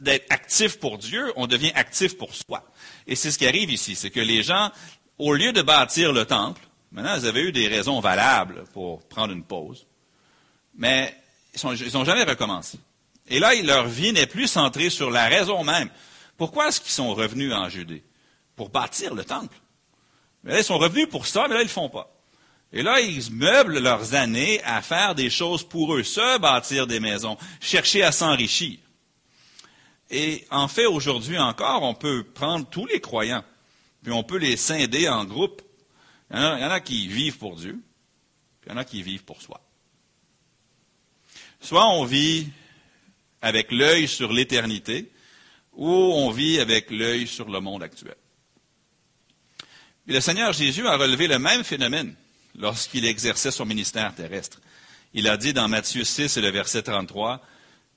d'être 0.00 0.30
actif 0.30 0.78
pour 0.78 0.98
Dieu, 0.98 1.32
on 1.36 1.46
devient 1.46 1.72
actif 1.74 2.16
pour 2.16 2.34
soi. 2.34 2.62
Et 3.06 3.14
c'est 3.14 3.30
ce 3.30 3.38
qui 3.38 3.46
arrive 3.46 3.70
ici, 3.70 3.94
c'est 3.94 4.10
que 4.10 4.20
les 4.20 4.42
gens, 4.42 4.70
au 5.18 5.34
lieu 5.34 5.52
de 5.52 5.62
bâtir 5.62 6.12
le 6.12 6.24
temple, 6.24 6.60
maintenant, 6.92 7.16
ils 7.18 7.26
avaient 7.26 7.42
eu 7.42 7.52
des 7.52 7.68
raisons 7.68 8.00
valables 8.00 8.64
pour 8.72 9.06
prendre 9.08 9.32
une 9.32 9.44
pause. 9.44 9.86
Mais 10.76 11.16
ils 11.54 11.92
n'ont 11.92 12.04
jamais 12.04 12.24
recommencé. 12.24 12.78
Et 13.28 13.38
là, 13.38 13.54
leur 13.62 13.88
vie 13.88 14.12
n'est 14.12 14.26
plus 14.26 14.46
centrée 14.46 14.90
sur 14.90 15.10
la 15.10 15.26
raison 15.26 15.64
même. 15.64 15.90
Pourquoi 16.36 16.68
est-ce 16.68 16.80
qu'ils 16.80 16.92
sont 16.92 17.14
revenus 17.14 17.52
en 17.52 17.68
Judée? 17.68 18.04
Pour 18.54 18.68
bâtir 18.68 19.14
le 19.14 19.24
temple. 19.24 19.56
Mais 20.44 20.52
là, 20.52 20.58
ils 20.60 20.64
sont 20.64 20.78
revenus 20.78 21.08
pour 21.08 21.26
ça, 21.26 21.48
mais 21.48 21.54
là, 21.54 21.60
ils 21.60 21.64
ne 21.64 21.68
le 21.68 21.68
font 21.68 21.88
pas. 21.88 22.12
Et 22.72 22.82
là, 22.82 23.00
ils 23.00 23.30
meublent 23.32 23.78
leurs 23.78 24.14
années 24.14 24.62
à 24.64 24.82
faire 24.82 25.14
des 25.14 25.30
choses 25.30 25.66
pour 25.66 25.94
eux, 25.94 26.02
se 26.02 26.38
bâtir 26.38 26.86
des 26.86 27.00
maisons, 27.00 27.36
chercher 27.60 28.02
à 28.02 28.12
s'enrichir. 28.12 28.78
Et 30.10 30.46
en 30.50 30.68
fait, 30.68 30.86
aujourd'hui 30.86 31.38
encore, 31.38 31.82
on 31.82 31.94
peut 31.94 32.22
prendre 32.22 32.68
tous 32.68 32.86
les 32.86 33.00
croyants, 33.00 33.44
puis 34.02 34.12
on 34.12 34.22
peut 34.22 34.38
les 34.38 34.56
scinder 34.56 35.08
en 35.08 35.24
groupes. 35.24 35.62
Il 36.30 36.36
y 36.36 36.40
en 36.40 36.70
a, 36.70 36.80
qui 36.80 37.08
vivent 37.08 37.38
pour 37.38 37.56
Dieu, 37.56 37.80
puis 38.60 38.70
il 38.70 38.72
y 38.72 38.74
en 38.74 38.78
a 38.78 38.84
qui 38.84 39.02
vivent 39.02 39.24
pour 39.24 39.40
soi. 39.40 39.60
Soit 41.66 41.88
on 41.88 42.04
vit 42.04 42.46
avec 43.42 43.72
l'œil 43.72 44.06
sur 44.06 44.32
l'éternité, 44.32 45.10
ou 45.72 45.90
on 45.90 46.30
vit 46.30 46.60
avec 46.60 46.92
l'œil 46.92 47.26
sur 47.26 47.48
le 47.48 47.58
monde 47.58 47.82
actuel. 47.82 48.14
Le 50.06 50.20
Seigneur 50.20 50.52
Jésus 50.52 50.86
a 50.86 50.96
relevé 50.96 51.26
le 51.26 51.40
même 51.40 51.64
phénomène 51.64 52.14
lorsqu'il 52.56 53.04
exerçait 53.04 53.50
son 53.50 53.66
ministère 53.66 54.14
terrestre. 54.14 54.60
Il 55.12 55.26
a 55.26 55.36
dit 55.36 55.52
dans 55.52 55.66
Matthieu 55.66 56.04
6 56.04 56.36
et 56.36 56.40
le 56.40 56.50
verset 56.50 56.84
33, 56.84 57.42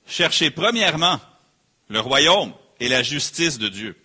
Cherchez 0.04 0.50
premièrement 0.50 1.20
le 1.86 2.00
royaume 2.00 2.52
et 2.80 2.88
la 2.88 3.04
justice 3.04 3.56
de 3.56 3.68
Dieu. 3.68 3.96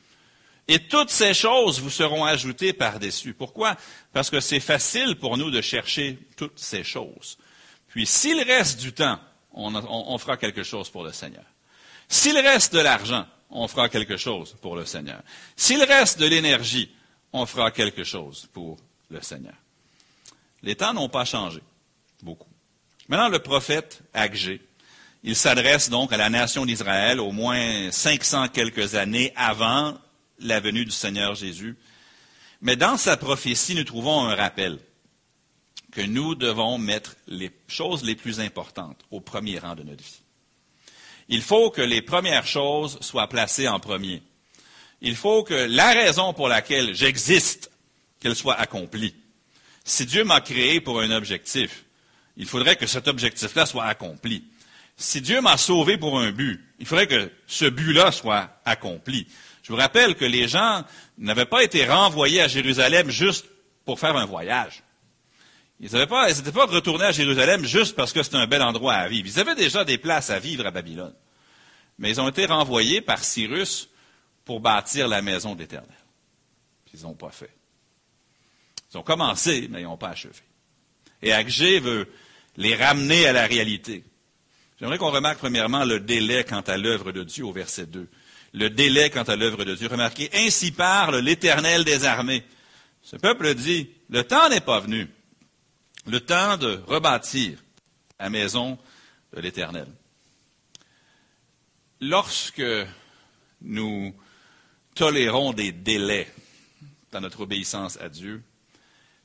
Et 0.67 0.77
toutes 0.77 1.09
ces 1.09 1.33
choses 1.33 1.81
vous 1.81 1.89
seront 1.89 2.23
ajoutées 2.23 2.73
par-dessus. 2.73 3.33
Pourquoi? 3.33 3.77
Parce 4.13 4.29
que 4.29 4.41
c'est 4.41 4.59
facile 4.59 5.15
pour 5.15 5.39
nous 5.39 5.49
de 5.49 5.61
chercher 5.61 6.19
toutes 6.37 6.59
ces 6.59 6.83
choses. 6.83 7.39
Puis 7.87 8.05
s'il 8.05 8.39
reste 8.43 8.79
du 8.79 8.93
temps, 8.93 9.19
on, 9.55 10.17
fera 10.17 10.37
quelque 10.37 10.63
chose 10.63 10.89
pour 10.89 11.03
le 11.03 11.11
Seigneur. 11.11 11.45
S'il 12.07 12.37
reste 12.37 12.73
de 12.73 12.79
l'argent, 12.79 13.25
on 13.49 13.67
fera 13.67 13.89
quelque 13.89 14.17
chose 14.17 14.55
pour 14.61 14.75
le 14.75 14.85
Seigneur. 14.85 15.21
S'il 15.55 15.81
reste 15.83 16.19
de 16.19 16.25
l'énergie, 16.25 16.91
on 17.31 17.45
fera 17.45 17.71
quelque 17.71 18.03
chose 18.03 18.47
pour 18.53 18.77
le 19.09 19.21
Seigneur. 19.21 19.55
Les 20.61 20.75
temps 20.75 20.93
n'ont 20.93 21.09
pas 21.09 21.25
changé 21.25 21.61
beaucoup. 22.21 22.49
Maintenant, 23.07 23.29
le 23.29 23.39
prophète 23.39 24.01
Agé, 24.13 24.61
il 25.23 25.35
s'adresse 25.35 25.89
donc 25.89 26.11
à 26.11 26.17
la 26.17 26.29
nation 26.29 26.65
d'Israël 26.65 27.19
au 27.19 27.31
moins 27.31 27.91
500 27.91 28.49
quelques 28.49 28.95
années 28.95 29.31
avant 29.35 29.97
la 30.39 30.59
venue 30.59 30.85
du 30.85 30.91
Seigneur 30.91 31.33
Jésus. 31.35 31.77
Mais 32.61 32.75
dans 32.75 32.97
sa 32.97 33.15
prophétie, 33.15 33.75
nous 33.75 33.83
trouvons 33.83 34.27
un 34.27 34.35
rappel 34.35 34.79
que 35.95 36.01
nous 36.01 36.35
devons 36.35 36.77
mettre 36.77 37.15
les 37.25 37.49
choses 37.69 38.03
les 38.03 38.15
plus 38.15 38.41
importantes 38.41 38.99
au 39.11 39.21
premier 39.21 39.59
rang 39.59 39.75
de 39.75 39.83
notre 39.83 40.03
vie. 40.03 40.21
Il 41.29 41.41
faut 41.41 41.71
que 41.71 41.81
les 41.81 42.01
premières 42.01 42.45
choses 42.45 42.99
soient 42.99 43.29
placées 43.29 43.69
en 43.69 43.79
premier. 43.79 44.21
Il 44.99 45.15
faut 45.15 45.43
que 45.43 45.53
la 45.53 45.91
raison 45.91 46.33
pour 46.33 46.49
laquelle 46.49 46.93
j'existe, 46.93 47.71
qu'elle 48.19 48.35
soit 48.35 48.55
accomplie. 48.55 49.15
Si 49.85 50.05
Dieu 50.05 50.25
m'a 50.25 50.41
créé 50.41 50.81
pour 50.81 50.99
un 50.99 51.11
objectif, 51.11 51.85
il 52.35 52.45
faudrait 52.45 52.75
que 52.75 52.87
cet 52.87 53.07
objectif-là 53.07 53.65
soit 53.65 53.85
accompli. 53.85 54.43
Si 54.97 55.21
Dieu 55.21 55.39
m'a 55.39 55.55
sauvé 55.55 55.97
pour 55.97 56.19
un 56.19 56.31
but, 56.31 56.61
il 56.77 56.85
faudrait 56.85 57.07
que 57.07 57.31
ce 57.47 57.65
but-là 57.65 58.11
soit 58.11 58.49
accompli. 58.65 59.27
Je 59.63 59.71
vous 59.71 59.79
rappelle 59.79 60.15
que 60.15 60.25
les 60.25 60.49
gens 60.49 60.83
n'avaient 61.17 61.45
pas 61.45 61.63
été 61.63 61.85
renvoyés 61.85 62.41
à 62.41 62.49
Jérusalem 62.49 63.09
juste 63.09 63.45
pour 63.85 63.97
faire 63.97 64.17
un 64.17 64.25
voyage. 64.25 64.83
Ils 65.79 65.91
n'étaient 65.91 66.07
pas, 66.07 66.27
pas 66.33 66.65
retournés 66.65 67.05
à 67.05 67.11
Jérusalem 67.11 67.65
juste 67.65 67.95
parce 67.95 68.13
que 68.13 68.23
c'était 68.23 68.37
un 68.37 68.47
bel 68.47 68.61
endroit 68.61 68.93
à 68.93 69.07
vivre. 69.07 69.27
Ils 69.27 69.39
avaient 69.39 69.55
déjà 69.55 69.83
des 69.83 69.97
places 69.97 70.29
à 70.29 70.39
vivre 70.39 70.65
à 70.65 70.71
Babylone. 70.71 71.13
Mais 71.99 72.11
ils 72.11 72.21
ont 72.21 72.29
été 72.29 72.45
renvoyés 72.45 73.01
par 73.01 73.23
Cyrus 73.23 73.89
pour 74.45 74.59
bâtir 74.59 75.07
la 75.07 75.21
maison 75.21 75.55
d'Éternel. 75.55 75.89
Ils 76.93 77.01
n'ont 77.01 77.13
pas 77.13 77.31
fait. 77.31 77.53
Ils 78.91 78.97
ont 78.97 79.03
commencé, 79.03 79.67
mais 79.69 79.81
ils 79.81 79.85
n'ont 79.85 79.97
pas 79.97 80.09
achevé. 80.09 80.33
Et 81.21 81.33
Agé 81.33 81.79
veut 81.79 82.07
les 82.55 82.75
ramener 82.75 83.27
à 83.27 83.33
la 83.33 83.45
réalité. 83.45 84.03
J'aimerais 84.79 84.97
qu'on 84.97 85.11
remarque 85.11 85.39
premièrement 85.39 85.83
le 85.83 85.99
délai 85.99 86.43
quant 86.43 86.61
à 86.61 86.77
l'œuvre 86.77 87.11
de 87.11 87.23
Dieu 87.23 87.45
au 87.45 87.51
verset 87.51 87.85
2. 87.85 88.07
Le 88.53 88.69
délai 88.69 89.09
quant 89.09 89.23
à 89.23 89.35
l'œuvre 89.35 89.65
de 89.65 89.75
Dieu. 89.75 89.87
Remarquez, 89.89 90.29
ainsi 90.33 90.71
parle 90.71 91.17
l'Éternel 91.17 91.83
des 91.83 92.05
armées. 92.05 92.43
Ce 93.01 93.17
peuple 93.17 93.53
dit, 93.55 93.89
le 94.09 94.23
temps 94.23 94.49
n'est 94.49 94.61
pas 94.61 94.79
venu. 94.79 95.07
Le 96.07 96.19
temps 96.19 96.57
de 96.57 96.81
rebâtir 96.85 97.57
la 98.19 98.29
maison 98.29 98.77
de 99.33 99.41
l'Éternel. 99.41 99.87
Lorsque 101.99 102.61
nous 103.61 104.15
tolérons 104.93 105.53
des 105.53 105.71
délais 105.71 106.31
dans 107.11 107.21
notre 107.21 107.41
obéissance 107.41 107.97
à 107.99 108.09
Dieu, 108.09 108.43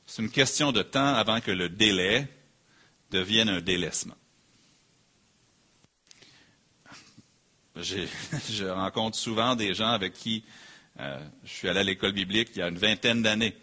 c'est 0.07 0.21
une 0.21 0.31
question 0.31 0.71
de 0.71 0.81
temps 0.81 1.13
avant 1.13 1.39
que 1.39 1.51
le 1.51 1.69
délai 1.69 2.27
devienne 3.11 3.49
un 3.49 3.61
délaissement. 3.61 4.17
Je 7.75 8.65
rencontre 8.67 9.17
souvent 9.17 9.55
des 9.55 9.73
gens 9.73 9.91
avec 9.91 10.13
qui 10.13 10.43
euh, 10.99 11.19
je 11.43 11.49
suis 11.49 11.69
allé 11.69 11.79
à 11.79 11.83
l'école 11.83 12.11
biblique 12.11 12.49
il 12.53 12.59
y 12.59 12.61
a 12.61 12.67
une 12.67 12.77
vingtaine 12.77 13.21
d'années. 13.21 13.55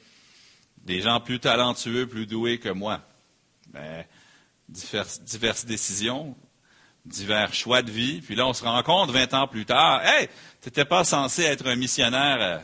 Des 0.79 1.03
gens 1.03 1.21
plus 1.21 1.41
talentueux, 1.41 2.07
plus 2.07 2.27
doués 2.27 2.59
que 2.59 2.71
moi. 2.71 3.07
Mais 3.73 4.09
diverses, 4.69 5.65
décisions, 5.65 6.37
divers 7.05 7.55
choix 7.55 7.83
de 7.83 7.91
vie. 7.91 8.21
Puis 8.21 8.35
là, 8.35 8.47
on 8.47 8.53
se 8.53 8.65
rencontre 8.65 9.13
20 9.13 9.35
ans 9.35 9.49
plus 9.49 9.65
tard. 9.65 10.05
Hey, 10.05 10.29
tu 10.61 10.69
n'étais 10.69 10.85
pas 10.85 11.05
censé 11.05 11.43
être 11.43 11.67
un 11.67 11.77
missionnaire 11.77 12.39
euh, 12.41 12.59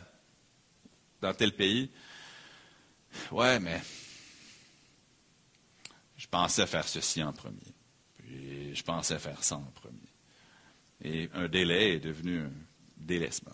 dans 1.20 1.34
tel 1.34 1.52
pays. 1.52 1.90
Ouais, 3.30 3.58
mais 3.60 3.80
je 6.16 6.26
pensais 6.26 6.66
faire 6.66 6.88
ceci 6.88 7.22
en 7.22 7.32
premier. 7.32 7.74
Puis 8.18 8.74
je 8.74 8.82
pensais 8.82 9.18
faire 9.18 9.42
ça 9.42 9.56
en 9.56 9.72
premier. 9.74 9.98
Et 11.02 11.30
un 11.34 11.48
délai 11.48 11.94
est 11.94 12.00
devenu 12.00 12.40
un 12.40 12.50
délaissement. 12.96 13.52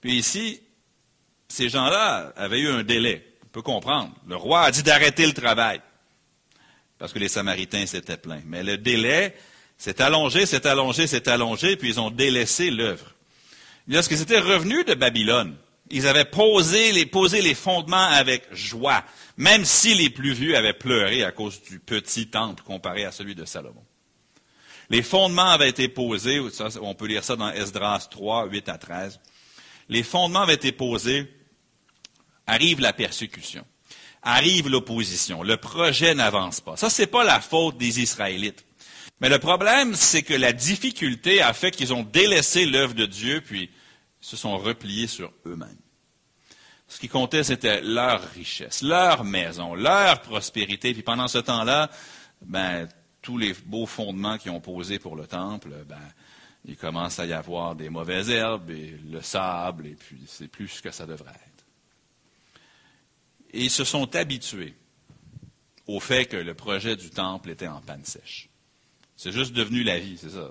Puis 0.00 0.16
ici, 0.16 0.60
ces 1.48 1.68
gens-là 1.68 2.32
avaient 2.36 2.60
eu 2.60 2.68
un 2.68 2.82
délai. 2.82 3.36
On 3.44 3.48
peut 3.48 3.62
comprendre. 3.62 4.14
Le 4.26 4.36
roi 4.36 4.62
a 4.62 4.70
dit 4.70 4.82
d'arrêter 4.82 5.26
le 5.26 5.32
travail. 5.32 5.80
Parce 7.00 7.14
que 7.14 7.18
les 7.18 7.28
Samaritains 7.28 7.86
s'étaient 7.86 8.18
plaints. 8.18 8.42
Mais 8.46 8.62
le 8.62 8.76
délai 8.76 9.34
s'est 9.78 10.02
allongé, 10.02 10.44
s'est 10.44 10.66
allongé, 10.66 11.06
s'est 11.06 11.28
allongé, 11.28 11.76
puis 11.76 11.88
ils 11.88 12.00
ont 12.00 12.10
délaissé 12.10 12.70
l'œuvre. 12.70 13.14
Lorsqu'ils 13.88 14.20
étaient 14.20 14.38
revenus 14.38 14.84
de 14.84 14.92
Babylone, 14.92 15.56
ils 15.90 16.06
avaient 16.06 16.26
posé 16.26 16.92
les, 16.92 17.06
posé 17.06 17.40
les 17.40 17.54
fondements 17.54 17.96
avec 17.96 18.44
joie, 18.54 19.02
même 19.38 19.64
si 19.64 19.94
les 19.94 20.10
plus 20.10 20.34
vieux 20.34 20.56
avaient 20.56 20.74
pleuré 20.74 21.24
à 21.24 21.32
cause 21.32 21.62
du 21.62 21.80
petit 21.80 22.28
temple 22.28 22.62
comparé 22.62 23.06
à 23.06 23.12
celui 23.12 23.34
de 23.34 23.46
Salomon. 23.46 23.82
Les 24.90 25.02
fondements 25.02 25.50
avaient 25.50 25.70
été 25.70 25.88
posés, 25.88 26.38
on 26.82 26.94
peut 26.94 27.06
lire 27.06 27.24
ça 27.24 27.36
dans 27.36 27.50
Esdras 27.50 28.08
3, 28.10 28.46
8 28.48 28.68
à 28.68 28.76
13. 28.76 29.20
Les 29.88 30.02
fondements 30.02 30.42
avaient 30.42 30.54
été 30.54 30.72
posés, 30.72 31.32
arrive 32.46 32.80
la 32.80 32.92
persécution, 32.92 33.64
arrive 34.22 34.68
l'opposition, 34.68 35.42
le 35.42 35.56
projet 35.56 36.14
n'avance 36.14 36.60
pas. 36.60 36.76
Ça, 36.76 36.88
n'est 36.98 37.06
pas 37.06 37.24
la 37.24 37.40
faute 37.40 37.78
des 37.78 38.00
Israélites. 38.00 38.64
Mais 39.20 39.28
le 39.28 39.38
problème, 39.38 39.94
c'est 39.94 40.22
que 40.22 40.34
la 40.34 40.52
difficulté 40.52 41.42
a 41.42 41.52
fait 41.52 41.70
qu'ils 41.70 41.92
ont 41.92 42.02
délaissé 42.02 42.66
l'œuvre 42.66 42.94
de 42.94 43.06
Dieu, 43.06 43.42
puis 43.42 43.70
se 44.20 44.36
sont 44.36 44.58
repliés 44.58 45.06
sur 45.06 45.32
eux-mêmes. 45.46 45.68
Ce 46.88 46.98
qui 46.98 47.08
comptait, 47.08 47.44
c'était 47.44 47.80
leur 47.82 48.22
richesse, 48.32 48.82
leur 48.82 49.24
maison, 49.24 49.74
leur 49.74 50.20
prospérité. 50.22 50.92
Puis 50.92 51.02
pendant 51.02 51.28
ce 51.28 51.38
temps-là, 51.38 51.90
ben, 52.42 52.88
tous 53.22 53.38
les 53.38 53.54
beaux 53.64 53.86
fondements 53.86 54.38
qu'ils 54.38 54.50
ont 54.50 54.60
posés 54.60 54.98
pour 54.98 55.16
le 55.16 55.26
temple, 55.26 55.70
ben, 55.86 56.00
il 56.64 56.76
commence 56.76 57.18
à 57.18 57.26
y 57.26 57.32
avoir 57.32 57.74
des 57.74 57.90
mauvaises 57.90 58.30
herbes 58.30 58.70
et 58.70 58.96
le 59.10 59.22
sable, 59.22 59.86
et 59.86 59.94
puis 59.94 60.22
c'est 60.26 60.48
plus 60.48 60.68
ce 60.68 60.82
que 60.82 60.90
ça 60.90 61.06
devrait 61.06 61.30
être. 61.30 61.49
Et 63.52 63.64
ils 63.64 63.70
se 63.70 63.84
sont 63.84 64.14
habitués 64.14 64.74
au 65.86 66.00
fait 66.00 66.26
que 66.26 66.36
le 66.36 66.54
projet 66.54 66.96
du 66.96 67.10
temple 67.10 67.50
était 67.50 67.68
en 67.68 67.80
panne 67.80 68.04
sèche. 68.04 68.48
C'est 69.16 69.32
juste 69.32 69.52
devenu 69.52 69.82
la 69.82 69.98
vie, 69.98 70.16
c'est 70.16 70.30
ça. 70.30 70.50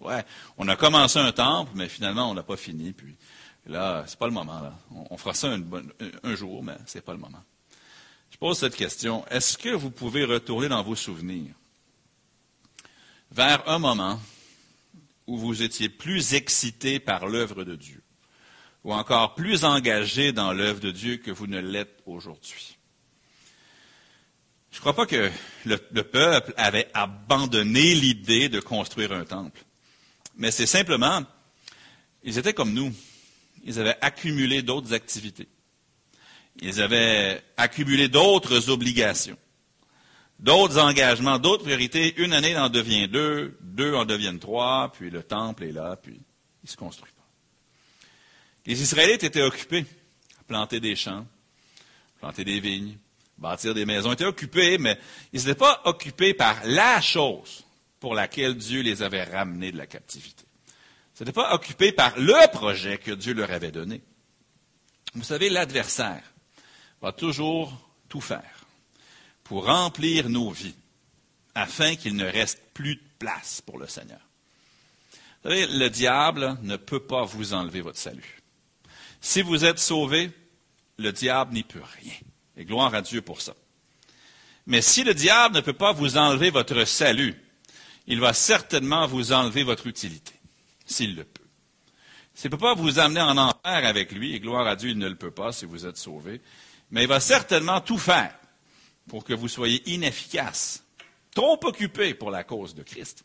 Ouais, 0.00 0.24
on 0.58 0.68
a 0.68 0.76
commencé 0.76 1.18
un 1.18 1.32
temple, 1.32 1.72
mais 1.74 1.88
finalement, 1.88 2.30
on 2.30 2.34
n'a 2.34 2.42
pas 2.42 2.56
fini. 2.56 2.92
Puis 2.92 3.16
là, 3.66 4.04
c'est 4.06 4.18
pas 4.18 4.26
le 4.26 4.32
moment. 4.32 4.72
On, 5.10 5.16
fera 5.16 5.34
ça 5.34 5.56
un 6.22 6.34
jour, 6.34 6.62
mais 6.62 6.76
c'est 6.86 7.04
pas 7.04 7.12
le 7.12 7.18
moment. 7.18 7.42
Je 8.30 8.36
pose 8.36 8.58
cette 8.58 8.76
question. 8.76 9.26
Est-ce 9.28 9.56
que 9.56 9.70
vous 9.70 9.90
pouvez 9.90 10.24
retourner 10.24 10.68
dans 10.68 10.82
vos 10.82 10.94
souvenirs 10.94 11.54
vers 13.30 13.68
un 13.68 13.78
moment 13.78 14.20
où 15.26 15.36
vous 15.36 15.62
étiez 15.62 15.88
plus 15.88 16.34
excité 16.34 17.00
par 17.00 17.26
l'œuvre 17.26 17.64
de 17.64 17.74
Dieu, 17.74 18.02
ou 18.86 18.92
encore 18.92 19.34
plus 19.34 19.64
engagé 19.64 20.30
dans 20.30 20.52
l'œuvre 20.52 20.78
de 20.78 20.92
Dieu 20.92 21.16
que 21.16 21.32
vous 21.32 21.48
ne 21.48 21.58
l'êtes 21.58 21.98
aujourd'hui? 22.06 22.78
Je 24.70 24.76
ne 24.76 24.80
crois 24.80 24.94
pas 24.94 25.06
que 25.06 25.28
le, 25.64 25.76
le, 25.90 26.02
peuple 26.04 26.54
avait 26.56 26.88
abandonné 26.94 27.96
l'idée 27.96 28.48
de 28.48 28.60
construire 28.60 29.10
un 29.10 29.24
temple. 29.24 29.64
Mais 30.36 30.52
c'est 30.52 30.66
simplement, 30.66 31.24
ils 32.22 32.38
étaient 32.38 32.54
comme 32.54 32.74
nous. 32.74 32.92
Ils 33.64 33.80
avaient 33.80 33.96
accumulé 34.02 34.62
d'autres 34.62 34.92
activités. 34.92 35.48
Ils 36.60 36.80
avaient 36.80 37.42
accumulé 37.56 38.06
d'autres 38.06 38.70
obligations, 38.70 39.36
d'autres 40.38 40.78
engagements, 40.78 41.40
d'autres 41.40 41.64
priorités. 41.64 42.14
Une 42.22 42.32
année 42.32 42.56
en 42.56 42.68
devient 42.68 43.08
deux, 43.08 43.58
deux 43.62 43.96
en 43.96 44.04
deviennent 44.04 44.38
trois, 44.38 44.92
puis 44.92 45.10
le 45.10 45.24
temple 45.24 45.64
est 45.64 45.72
là, 45.72 45.96
puis 45.96 46.20
il 46.62 46.70
se 46.70 46.76
construit. 46.76 47.10
Les 48.66 48.82
Israélites 48.82 49.22
étaient 49.22 49.42
occupés 49.42 49.86
à 50.40 50.44
planter 50.44 50.80
des 50.80 50.96
champs, 50.96 51.26
planter 52.18 52.44
des 52.44 52.60
vignes, 52.60 52.96
bâtir 53.38 53.74
des 53.74 53.86
maisons. 53.86 54.10
Ils 54.10 54.14
étaient 54.14 54.24
occupés, 54.24 54.78
mais 54.78 54.98
ils 55.32 55.40
n'étaient 55.40 55.54
pas 55.54 55.82
occupés 55.84 56.34
par 56.34 56.64
la 56.64 57.00
chose 57.00 57.64
pour 58.00 58.14
laquelle 58.14 58.56
Dieu 58.56 58.82
les 58.82 59.02
avait 59.02 59.24
ramenés 59.24 59.72
de 59.72 59.78
la 59.78 59.86
captivité. 59.86 60.44
Ils 61.18 61.22
n'étaient 61.22 61.32
pas 61.32 61.54
occupés 61.54 61.92
par 61.92 62.18
le 62.18 62.50
projet 62.50 62.98
que 62.98 63.12
Dieu 63.12 63.34
leur 63.34 63.50
avait 63.50 63.70
donné. 63.70 64.02
Vous 65.14 65.24
savez, 65.24 65.48
l'adversaire 65.48 66.22
va 67.00 67.12
toujours 67.12 67.72
tout 68.08 68.20
faire 68.20 68.66
pour 69.44 69.66
remplir 69.66 70.28
nos 70.28 70.50
vies 70.50 70.74
afin 71.54 71.96
qu'il 71.96 72.16
ne 72.16 72.26
reste 72.26 72.60
plus 72.74 72.96
de 72.96 73.02
place 73.18 73.62
pour 73.62 73.78
le 73.78 73.86
Seigneur. 73.86 74.20
Vous 75.42 75.50
savez, 75.50 75.66
le 75.66 75.88
diable 75.88 76.58
ne 76.62 76.76
peut 76.76 77.00
pas 77.00 77.22
vous 77.22 77.54
enlever 77.54 77.80
votre 77.80 77.98
salut. 77.98 78.35
Si 79.20 79.42
vous 79.42 79.64
êtes 79.64 79.78
sauvé, 79.78 80.30
le 80.98 81.12
diable 81.12 81.54
n'y 81.54 81.62
peut 81.62 81.82
rien. 82.02 82.14
Et 82.56 82.64
gloire 82.64 82.94
à 82.94 83.02
Dieu 83.02 83.22
pour 83.22 83.40
ça. 83.40 83.54
Mais 84.66 84.82
si 84.82 85.04
le 85.04 85.14
diable 85.14 85.56
ne 85.56 85.60
peut 85.60 85.72
pas 85.72 85.92
vous 85.92 86.16
enlever 86.16 86.50
votre 86.50 86.84
salut, 86.84 87.34
il 88.06 88.20
va 88.20 88.32
certainement 88.32 89.06
vous 89.06 89.32
enlever 89.32 89.62
votre 89.62 89.86
utilité, 89.86 90.34
s'il 90.84 91.16
le 91.16 91.24
peut. 91.24 91.42
S'il 92.34 92.50
ne 92.50 92.56
peut 92.56 92.62
pas 92.62 92.74
vous 92.74 92.98
amener 92.98 93.20
en 93.20 93.36
enfer 93.36 93.86
avec 93.86 94.12
lui, 94.12 94.34
et 94.34 94.40
gloire 94.40 94.66
à 94.66 94.76
Dieu, 94.76 94.90
il 94.90 94.98
ne 94.98 95.08
le 95.08 95.16
peut 95.16 95.30
pas 95.30 95.52
si 95.52 95.64
vous 95.64 95.86
êtes 95.86 95.96
sauvé, 95.96 96.40
mais 96.90 97.02
il 97.02 97.08
va 97.08 97.20
certainement 97.20 97.80
tout 97.80 97.98
faire 97.98 98.32
pour 99.08 99.24
que 99.24 99.34
vous 99.34 99.48
soyez 99.48 99.88
inefficace, 99.90 100.84
trop 101.34 101.58
occupé 101.64 102.14
pour 102.14 102.30
la 102.30 102.44
cause 102.44 102.74
de 102.74 102.82
Christ. 102.82 103.24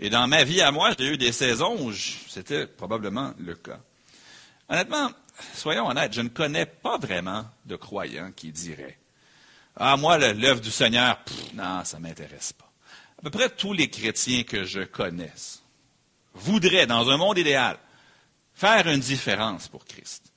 Et 0.00 0.10
dans 0.10 0.26
ma 0.26 0.44
vie 0.44 0.60
à 0.60 0.72
moi, 0.72 0.90
j'ai 0.98 1.06
eu 1.06 1.16
des 1.16 1.32
saisons 1.32 1.80
où 1.80 1.92
c'était 1.92 2.66
probablement 2.66 3.32
le 3.38 3.54
cas. 3.54 3.80
Honnêtement, 4.68 5.10
soyons 5.54 5.88
honnêtes, 5.88 6.12
je 6.12 6.20
ne 6.20 6.28
connais 6.28 6.66
pas 6.66 6.98
vraiment 6.98 7.44
de 7.66 7.76
croyants 7.76 8.32
qui 8.34 8.52
diraient 8.52 8.98
Ah, 9.76 9.96
moi, 9.96 10.18
l'œuvre 10.18 10.60
du 10.60 10.70
Seigneur, 10.70 11.18
non, 11.54 11.84
ça 11.84 11.98
ne 11.98 12.02
m'intéresse 12.02 12.52
pas. 12.52 12.70
À 13.18 13.22
peu 13.22 13.30
près 13.30 13.50
tous 13.50 13.72
les 13.72 13.88
chrétiens 13.88 14.42
que 14.42 14.64
je 14.64 14.80
connaisse 14.80 15.62
voudraient, 16.34 16.86
dans 16.86 17.10
un 17.10 17.16
monde 17.16 17.38
idéal, 17.38 17.78
faire 18.54 18.86
une 18.88 19.00
différence 19.00 19.68
pour 19.68 19.84
Christ, 19.84 20.32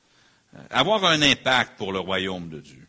euh, 0.55 0.59
avoir 0.69 1.05
un 1.05 1.21
impact 1.21 1.77
pour 1.77 1.91
le 1.91 1.99
royaume 1.99 2.49
de 2.49 2.59
Dieu. 2.59 2.87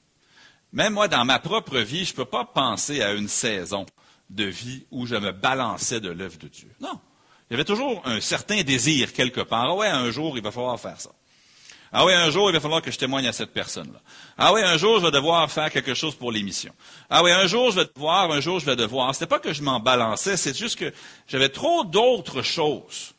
Même 0.73 0.95
moi, 0.95 1.09
dans 1.09 1.25
ma 1.25 1.39
propre 1.39 1.79
vie, 1.79 2.05
je 2.05 2.13
ne 2.13 2.17
peux 2.17 2.25
pas 2.25 2.45
penser 2.45 3.03
à 3.03 3.15
une 3.15 3.29
saison 3.29 3.87
de 4.29 4.45
vie 4.45 4.85
où 4.91 5.07
je 5.07 5.17
me 5.17 5.33
balançais 5.33 6.01
de 6.01 6.11
l'œuvre 6.11 6.39
de 6.39 6.49
Dieu. 6.49 6.71
Non. 6.81 7.01
Il 7.49 7.55
y 7.55 7.57
avait 7.57 7.65
toujours 7.65 8.03
un 8.07 8.21
certain 8.21 8.63
désir 8.63 9.13
quelque 9.15 9.41
part. 9.41 9.71
Ah 9.71 9.75
ouais, 9.75 9.89
un 9.89 10.11
jour, 10.11 10.37
il 10.37 10.43
va 10.43 10.51
falloir 10.51 10.79
faire 10.79 11.01
ça. 11.01 11.11
Ah 11.93 12.05
oui, 12.05 12.13
un 12.13 12.31
jour, 12.31 12.51
il 12.51 12.53
va 12.53 12.61
falloir 12.61 12.83
que 12.83 12.91
je 12.91 12.99
témoigne 12.99 13.27
à 13.27 13.33
cette 13.33 13.53
personne-là. 13.53 14.01
Ah 14.37 14.53
oui, 14.53 14.61
un 14.63 14.77
jour, 14.77 14.99
je 14.99 15.07
vais 15.07 15.11
devoir 15.11 15.51
faire 15.51 15.71
quelque 15.71 15.95
chose 15.95 16.15
pour 16.15 16.31
l'émission. 16.31 16.75
Ah 17.09 17.23
oui, 17.23 17.31
un 17.31 17.47
jour, 17.47 17.71
je 17.71 17.81
vais 17.81 17.87
devoir, 17.87 18.31
un 18.31 18.41
jour, 18.41 18.61
je 18.61 18.67
vais 18.67 18.77
devoir. 18.77 19.15
C'était 19.15 19.27
pas 19.27 19.39
que 19.39 19.53
je 19.53 19.63
m'en 19.63 19.81
balançais, 19.81 20.37
c'est 20.37 20.57
juste 20.57 20.79
que 20.79 20.93
j'avais 21.27 21.49
trop 21.49 21.85
d'autres 21.85 22.43
choses 22.43 23.15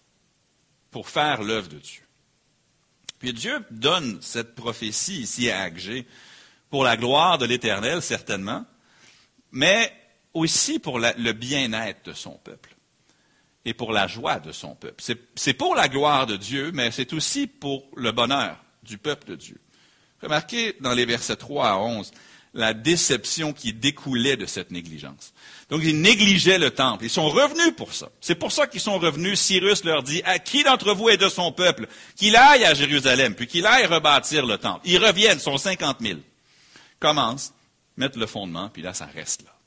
pour 0.91 1.09
faire 1.09 1.41
l'œuvre 1.41 1.69
de 1.69 1.79
Dieu. 1.79 2.03
Puis 3.19 3.33
Dieu 3.33 3.63
donne 3.71 4.19
cette 4.21 4.55
prophétie 4.55 5.21
ici 5.21 5.49
à 5.49 5.61
Agé 5.63 6.07
pour 6.69 6.83
la 6.83 6.95
gloire 6.95 7.37
de 7.37 7.45
l'Éternel, 7.45 8.01
certainement, 8.01 8.65
mais 9.51 9.91
aussi 10.33 10.79
pour 10.79 10.99
le 10.99 11.31
bien-être 11.31 12.05
de 12.05 12.13
son 12.13 12.33
peuple 12.33 12.75
et 13.65 13.73
pour 13.73 13.91
la 13.91 14.07
joie 14.07 14.39
de 14.39 14.51
son 14.51 14.75
peuple. 14.75 15.03
C'est 15.35 15.53
pour 15.53 15.75
la 15.75 15.87
gloire 15.87 16.25
de 16.25 16.37
Dieu, 16.37 16.71
mais 16.73 16.91
c'est 16.91 17.13
aussi 17.13 17.47
pour 17.47 17.83
le 17.95 18.11
bonheur 18.11 18.57
du 18.83 18.97
peuple 18.97 19.31
de 19.31 19.35
Dieu. 19.35 19.59
Remarquez 20.21 20.75
dans 20.81 20.93
les 20.93 21.05
versets 21.05 21.35
3 21.35 21.67
à 21.67 21.77
11 21.77 22.11
la 22.53 22.73
déception 22.73 23.53
qui 23.53 23.73
découlait 23.73 24.35
de 24.35 24.45
cette 24.45 24.71
négligence. 24.71 25.33
Donc, 25.69 25.81
ils 25.83 25.99
négligeaient 26.01 26.57
le 26.57 26.71
temple. 26.71 27.05
Ils 27.05 27.09
sont 27.09 27.29
revenus 27.29 27.75
pour 27.77 27.93
ça. 27.93 28.09
C'est 28.21 28.35
pour 28.35 28.51
ça 28.51 28.65
qu'ils 28.65 28.81
sont 28.81 28.97
revenus. 28.97 29.39
Cyrus 29.39 29.83
leur 29.83 30.01
dit, 30.01 30.23
à 30.25 30.39
qui 30.39 30.63
d'entre 30.63 30.93
vous 30.93 31.09
est 31.09 31.17
de 31.17 31.29
son 31.29 31.51
peuple, 31.51 31.87
qu'il 32.15 32.35
aille 32.35 32.65
à 32.65 32.73
Jérusalem, 32.73 33.35
puis 33.35 33.45
qu'il 33.45 33.67
aille 33.67 33.85
rebâtir 33.85 34.45
le 34.45 34.57
temple? 34.57 34.81
Ils 34.85 34.97
reviennent, 34.97 35.39
sont 35.39 35.59
50 35.59 35.97
000. 36.01 36.19
Commencent, 36.99 37.53
mettent 37.97 38.17
le 38.17 38.25
fondement, 38.25 38.69
puis 38.69 38.81
là, 38.81 38.93
ça 38.95 39.05
reste 39.05 39.43
là. 39.43 39.58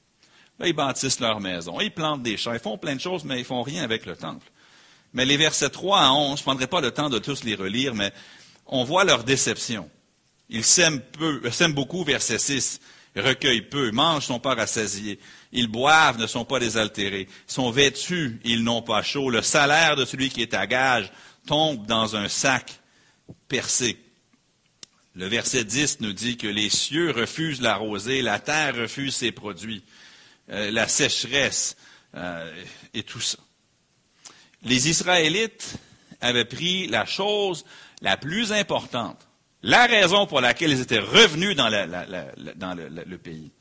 Ils 0.65 0.73
bâtissent 0.73 1.21
leur 1.21 1.41
maison, 1.41 1.81
ils 1.81 1.91
plantent 1.91 2.23
des 2.23 2.37
champs, 2.37 2.53
ils 2.53 2.61
font 2.61 2.79
plein 2.79 2.95
de 2.95 3.01
choses, 3.01 3.25
mais 3.25 3.39
ils 3.39 3.45
font 3.45 3.63
rien 3.63 3.83
avec 3.83 4.07
le 4.07 4.17
temple. 4.17 4.47
Mais 5.13 5.25
les 5.25 5.37
versets 5.37 5.71
3 5.71 6.01
à 6.01 6.13
11, 6.13 6.39
je 6.39 6.43
ne 6.43 6.45
prendrai 6.45 6.67
pas 6.67 6.81
le 6.81 6.91
temps 6.91 7.11
de 7.11 7.19
tous 7.19 7.45
les 7.45 7.55
relire, 7.55 7.95
mais 7.95 8.13
on 8.67 8.85
voit 8.85 9.05
leur 9.05 9.25
déception. 9.25 9.91
Ils 10.49 10.65
sèment, 10.65 11.01
peu, 11.01 11.43
euh, 11.45 11.69
beaucoup, 11.69 12.05
verset 12.05 12.39
6, 12.39 12.81
recueillent 13.17 13.63
peu, 13.63 13.91
mangent, 13.91 14.27
sont 14.27 14.39
pas 14.39 14.55
rassasiés. 14.55 15.19
Ils 15.53 15.69
boivent, 15.69 16.19
ne 16.19 16.27
sont 16.27 16.45
pas 16.45 16.61
désaltérés. 16.61 17.29
Sont 17.47 17.71
vêtus, 17.71 18.41
ils 18.45 18.63
n'ont 18.63 18.83
pas 18.83 19.03
chaud. 19.03 19.31
Le 19.31 19.43
salaire 19.43 19.97
de 19.97 20.05
celui 20.05 20.31
qui 20.31 20.43
est 20.43 20.55
à 20.55 20.67
gage 20.67 21.13
tombe 21.47 21.87
dans 21.87 22.17
un 22.17 22.29
sac 22.29 22.81
percé. 23.49 23.99
Le 25.15 25.27
verset 25.27 25.65
10 25.65 26.01
nous 26.01 26.15
dit 26.15 26.39
que 26.39 26.47
les 26.47 26.71
cieux 26.71 27.11
refusent 27.11 27.61
la 27.61 27.77
rosée, 27.77 28.23
la 28.23 28.39
terre 28.39 28.77
refuse 28.77 29.15
ses 29.15 29.33
produits. 29.33 29.85
Euh, 30.51 30.73
la 30.73 30.89
sécheresse 30.89 31.77
euh, 32.17 32.53
et 32.95 33.05
tout 33.05 33.21
ça. 33.21 33.39
Les 34.65 34.89
Israélites 34.89 35.77
avaient 36.21 36.45
pris 36.45 36.89
la 36.89 37.07
chose 37.07 37.65
la 38.01 38.17
plus 38.17 38.53
importante, 38.53 39.29
la 39.63 39.87
raison 39.87 40.27
pour 40.27 40.41
laquelle 40.41 40.73
ils 40.73 40.81
étaient 40.81 40.99
revenus 40.99 41.55
dans, 41.55 41.69
le, 41.69 43.17
pays, 43.19 43.53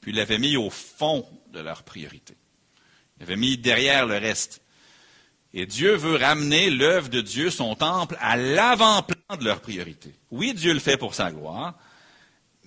puis 0.00 0.10
ils 0.10 0.16
l'avaient 0.16 0.38
mis 0.38 0.56
au 0.56 0.70
fond 0.70 1.24
de 1.52 1.60
leur 1.60 1.84
priorité. 1.84 2.34
Ils 3.16 3.20
l'avaient 3.20 3.36
mis 3.36 3.56
derrière 3.56 4.04
le 4.04 4.18
reste. 4.18 4.60
Et 5.54 5.66
Dieu 5.66 5.94
veut 5.94 6.16
ramener 6.16 6.68
l'œuvre 6.68 7.08
de 7.08 7.20
Dieu, 7.20 7.50
son 7.50 7.76
temple, 7.76 8.16
à 8.20 8.36
l'avant-plan 8.36 9.36
de 9.38 9.44
leur 9.44 9.60
priorité. 9.60 10.14
Oui, 10.30 10.52
Dieu 10.52 10.74
le 10.74 10.80
fait 10.80 10.96
pour 10.96 11.14
sa 11.14 11.30
gloire, 11.30 11.74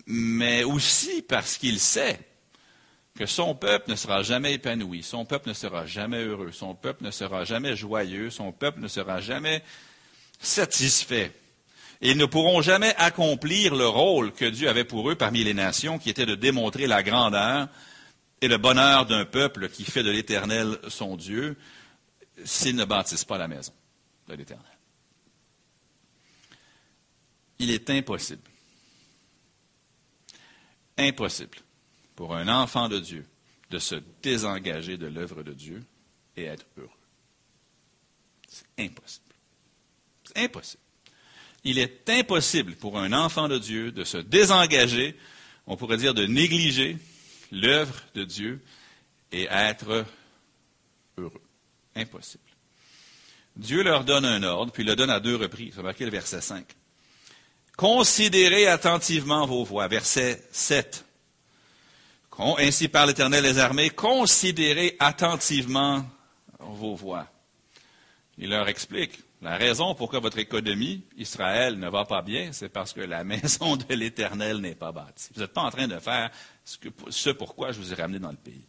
mais 0.08 0.64
aussi 0.64 1.22
parce 1.22 1.58
qu'il 1.58 1.80
sait 1.80 2.31
que 3.16 3.26
son 3.26 3.56
peuple 3.56 3.92
ne 3.92 3.96
sera 3.96 4.24
jamais 4.24 4.54
épanoui, 4.54 5.04
son 5.04 5.26
peuple 5.26 5.50
ne 5.50 5.54
sera 5.54 5.86
jamais 5.86 6.24
heureux, 6.24 6.52
son 6.52 6.76
peuple 6.76 7.04
ne 7.04 7.12
sera 7.12 7.44
jamais 7.44 7.76
joyeux, 7.76 8.30
son 8.30 8.52
peuple 8.52 8.80
ne 8.80 8.88
sera 8.88 9.20
jamais 9.20 9.64
satisfait. 10.40 11.34
Et 12.02 12.12
ils 12.12 12.18
ne 12.18 12.26
pourront 12.26 12.62
jamais 12.62 12.96
accomplir 12.98 13.76
le 13.76 13.88
rôle 13.88 14.32
que 14.32 14.46
Dieu 14.46 14.70
avait 14.70 14.86
pour 14.86 15.10
eux 15.12 15.16
parmi 15.16 15.44
les 15.44 15.54
nations, 15.54 16.00
qui 16.00 16.10
était 16.10 16.26
de 16.26 16.36
démontrer 16.36 16.88
la 16.88 17.04
grandeur 17.04 17.68
et 18.42 18.48
le 18.48 18.58
bonheur 18.58 19.06
d'un 19.06 19.26
peuple 19.26 19.70
qui 19.70 19.84
fait 19.84 20.04
de 20.04 20.10
l'Éternel 20.10 20.80
son 20.88 21.16
Dieu, 21.16 21.58
s'ils 22.44 22.76
ne 22.76 22.86
bâtissent 22.86 23.26
pas 23.26 23.38
la 23.38 23.48
maison 23.48 23.74
de 24.28 24.34
l'Éternel. 24.34 24.66
Il 27.60 27.70
est 27.70 27.88
impossible, 27.92 28.50
impossible 30.98 31.60
pour 32.22 32.36
un 32.36 32.48
enfant 32.50 32.88
de 32.88 33.00
Dieu 33.00 33.26
de 33.72 33.80
se 33.80 33.96
désengager 34.22 34.96
de 34.96 35.08
l'œuvre 35.08 35.42
de 35.42 35.54
Dieu 35.54 35.84
et 36.38 36.44
être 36.44 36.68
heureux. 36.78 36.88
C'est 38.48 38.68
impossible. 38.78 39.34
C'est 40.26 40.38
impossible. 40.44 40.84
Il 41.64 41.80
est 41.80 42.08
impossible 42.12 42.76
pour 42.76 43.00
un 43.00 43.12
enfant 43.12 43.48
de 43.48 43.58
Dieu 43.58 43.92
de 43.92 44.04
se 44.04 44.20
désengager, 44.20 45.18
on 45.66 45.76
pourrait 45.76 45.98
dire 45.98 46.14
de 46.14 46.28
négliger 46.28 47.00
l'œuvre 47.52 47.96
de 48.14 48.24
Dieu 48.24 48.62
et 49.32 49.48
être 49.50 50.06
heureux. 51.18 51.42
Impossible. 51.96 52.44
Dieu 53.56 53.82
leur 53.82 54.04
donne 54.04 54.26
un 54.26 54.44
ordre, 54.44 54.72
puis 54.72 54.84
il 54.84 54.90
le 54.90 54.96
donne 54.96 55.10
à 55.10 55.20
deux 55.20 55.38
reprises. 55.38 55.76
Remarquez 55.76 56.06
le 56.06 56.12
verset 56.12 56.42
5. 56.42 56.68
Considérez 57.76 58.68
attentivement 58.68 59.48
vos 59.48 59.64
voix. 59.64 59.88
Verset 59.88 60.48
7. 60.52 61.06
Ainsi 62.40 62.88
par 62.88 63.06
l'Éternel 63.06 63.44
des 63.44 63.60
armées, 63.60 63.90
considérez 63.90 64.96
attentivement 65.00 66.06
vos 66.60 66.96
voix. 66.96 67.28
Il 68.38 68.50
leur 68.50 68.68
explique, 68.68 69.20
La 69.42 69.58
raison 69.58 69.96
pourquoi 69.96 70.20
votre 70.20 70.38
économie, 70.38 71.04
Israël, 71.18 71.78
ne 71.78 71.90
va 71.90 72.06
pas 72.06 72.22
bien, 72.22 72.52
c'est 72.54 72.70
parce 72.70 72.94
que 72.94 73.02
la 73.02 73.24
maison 73.26 73.76
de 73.76 73.94
l'Éternel 73.94 74.58
n'est 74.58 74.76
pas 74.76 74.92
bâtie. 74.92 75.30
Vous 75.34 75.42
n'êtes 75.42 75.54
pas 75.54 75.64
en 75.64 75.72
train 75.72 75.88
de 75.88 76.00
faire 76.00 76.32
ce, 76.64 76.78
que, 76.78 77.32
pourquoi 77.32 77.72
je 77.72 77.80
vous 77.80 77.92
ai 77.92 77.96
ramené 77.96 78.20
dans 78.20 78.32
le 78.32 78.38
pays. 78.38 78.66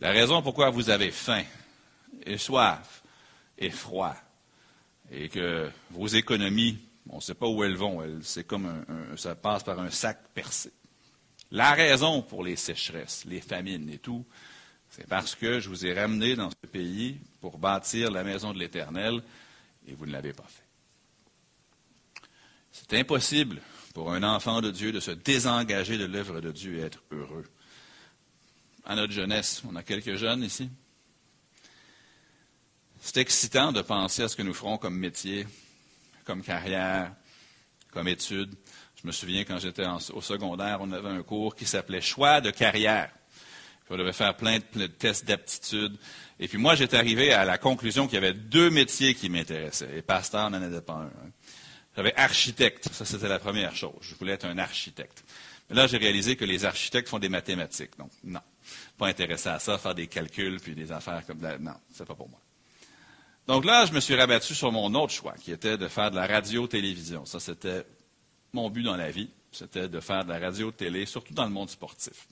La 0.00 0.10
raison 0.10 0.42
pourquoi 0.42 0.70
vous 0.70 0.90
avez 0.90 1.10
faim 1.10 1.44
et 2.26 2.38
soif 2.38 3.02
et 3.56 3.70
froid 3.70 4.14
et 5.10 5.28
que 5.28 5.70
vos 5.90 6.08
économies, 6.08 6.78
on 7.08 7.16
ne 7.16 7.20
sait 7.20 7.34
pas 7.34 7.46
où 7.46 7.62
elles 7.62 7.76
vont, 7.76 8.02
c'est 8.22 8.44
comme 8.44 8.84
ça 9.16 9.34
passe 9.36 9.62
par 9.62 9.78
un 9.78 9.90
sac 9.90 10.18
percé. 10.34 10.72
La 11.54 11.72
raison 11.72 12.20
pour 12.20 12.42
les 12.42 12.56
sécheresses, 12.56 13.24
les 13.26 13.40
famines 13.40 13.88
et 13.88 13.98
tout, 13.98 14.26
c'est 14.90 15.06
parce 15.06 15.36
que 15.36 15.60
je 15.60 15.68
vous 15.68 15.86
ai 15.86 15.94
ramené 15.94 16.34
dans 16.34 16.50
ce 16.50 16.66
pays 16.66 17.20
pour 17.40 17.58
bâtir 17.58 18.10
la 18.10 18.24
maison 18.24 18.52
de 18.52 18.58
l'Éternel 18.58 19.22
et 19.86 19.94
vous 19.94 20.04
ne 20.04 20.10
l'avez 20.10 20.32
pas 20.32 20.48
fait. 20.48 22.28
C'est 22.72 22.94
impossible 22.94 23.62
pour 23.94 24.12
un 24.12 24.24
enfant 24.24 24.62
de 24.62 24.72
Dieu 24.72 24.90
de 24.90 24.98
se 24.98 25.12
désengager 25.12 25.96
de 25.96 26.06
l'œuvre 26.06 26.40
de 26.40 26.50
Dieu 26.50 26.78
et 26.78 26.80
être 26.80 27.04
heureux. 27.12 27.46
À 28.84 28.96
notre 28.96 29.12
jeunesse, 29.12 29.62
on 29.64 29.76
a 29.76 29.84
quelques 29.84 30.16
jeunes 30.16 30.42
ici. 30.42 30.68
C'est 33.00 33.18
excitant 33.18 33.70
de 33.70 33.80
penser 33.80 34.24
à 34.24 34.28
ce 34.28 34.34
que 34.34 34.42
nous 34.42 34.54
ferons 34.54 34.76
comme 34.76 34.98
métier, 34.98 35.46
comme 36.24 36.42
carrière, 36.42 37.14
comme 37.92 38.08
étude. 38.08 38.56
Je 39.04 39.08
me 39.08 39.12
souviens 39.12 39.44
quand 39.44 39.58
j'étais 39.58 39.84
au 40.12 40.20
secondaire, 40.20 40.78
on 40.80 40.90
avait 40.90 41.10
un 41.10 41.22
cours 41.22 41.54
qui 41.54 41.66
s'appelait 41.66 42.00
Choix 42.00 42.40
de 42.40 42.50
carrière 42.50 43.10
on 43.90 43.96
devait 43.96 44.12
faire 44.12 44.36
plein 44.36 44.58
de, 44.74 44.86
tests 44.86 45.24
d'aptitude. 45.24 45.96
Et 46.40 46.48
puis 46.48 46.58
moi, 46.58 46.74
j'étais 46.74 46.96
arrivé 46.96 47.32
à 47.32 47.44
la 47.44 47.58
conclusion 47.58 48.06
qu'il 48.06 48.14
y 48.14 48.18
avait 48.18 48.34
deux 48.34 48.70
métiers 48.70 49.14
qui 49.14 49.28
m'intéressaient. 49.28 49.98
Et 49.98 50.02
pasteur 50.02 50.50
n'en 50.50 50.62
était 50.66 50.80
pas 50.80 50.94
un. 50.94 51.06
Hein. 51.06 51.30
J'avais 51.96 52.14
architecte. 52.16 52.88
Ça, 52.92 53.04
c'était 53.04 53.28
la 53.28 53.38
première 53.38 53.76
chose. 53.76 53.94
Je 54.00 54.14
voulais 54.16 54.32
être 54.32 54.46
un 54.46 54.58
architecte. 54.58 55.24
Mais 55.68 55.76
là, 55.76 55.86
j'ai 55.86 55.98
réalisé 55.98 56.36
que 56.36 56.44
les 56.44 56.64
architectes 56.64 57.08
font 57.08 57.18
des 57.18 57.28
mathématiques. 57.28 57.96
Donc, 57.98 58.10
non. 58.24 58.40
Pas 58.98 59.06
intéressé 59.06 59.48
à 59.48 59.58
ça, 59.58 59.78
faire 59.78 59.94
des 59.94 60.06
calculs 60.06 60.58
puis 60.60 60.74
des 60.74 60.90
affaires 60.90 61.22
comme 61.26 61.40
ça. 61.40 61.58
Non, 61.58 61.74
c'est 61.92 62.06
pas 62.06 62.14
pour 62.14 62.28
moi. 62.28 62.40
Donc 63.46 63.64
là, 63.64 63.84
je 63.84 63.92
me 63.92 64.00
suis 64.00 64.14
rabattu 64.14 64.54
sur 64.54 64.72
mon 64.72 64.92
autre 64.94 65.12
choix, 65.12 65.34
qui 65.34 65.52
était 65.52 65.76
de 65.76 65.86
faire 65.86 66.10
de 66.10 66.16
la 66.16 66.26
radio-télévision. 66.26 67.26
Ça, 67.26 67.38
c'était 67.38 67.84
mon 68.54 68.70
but 68.70 68.82
dans 68.82 68.96
la 68.96 69.10
vie. 69.10 69.28
C'était 69.52 69.88
de 69.88 70.00
faire 70.00 70.24
de 70.24 70.30
la 70.30 70.38
radio-télé, 70.38 71.06
surtout 71.06 71.34
dans 71.34 71.44
le 71.44 71.50
monde 71.50 71.70
sportif. 71.70 72.26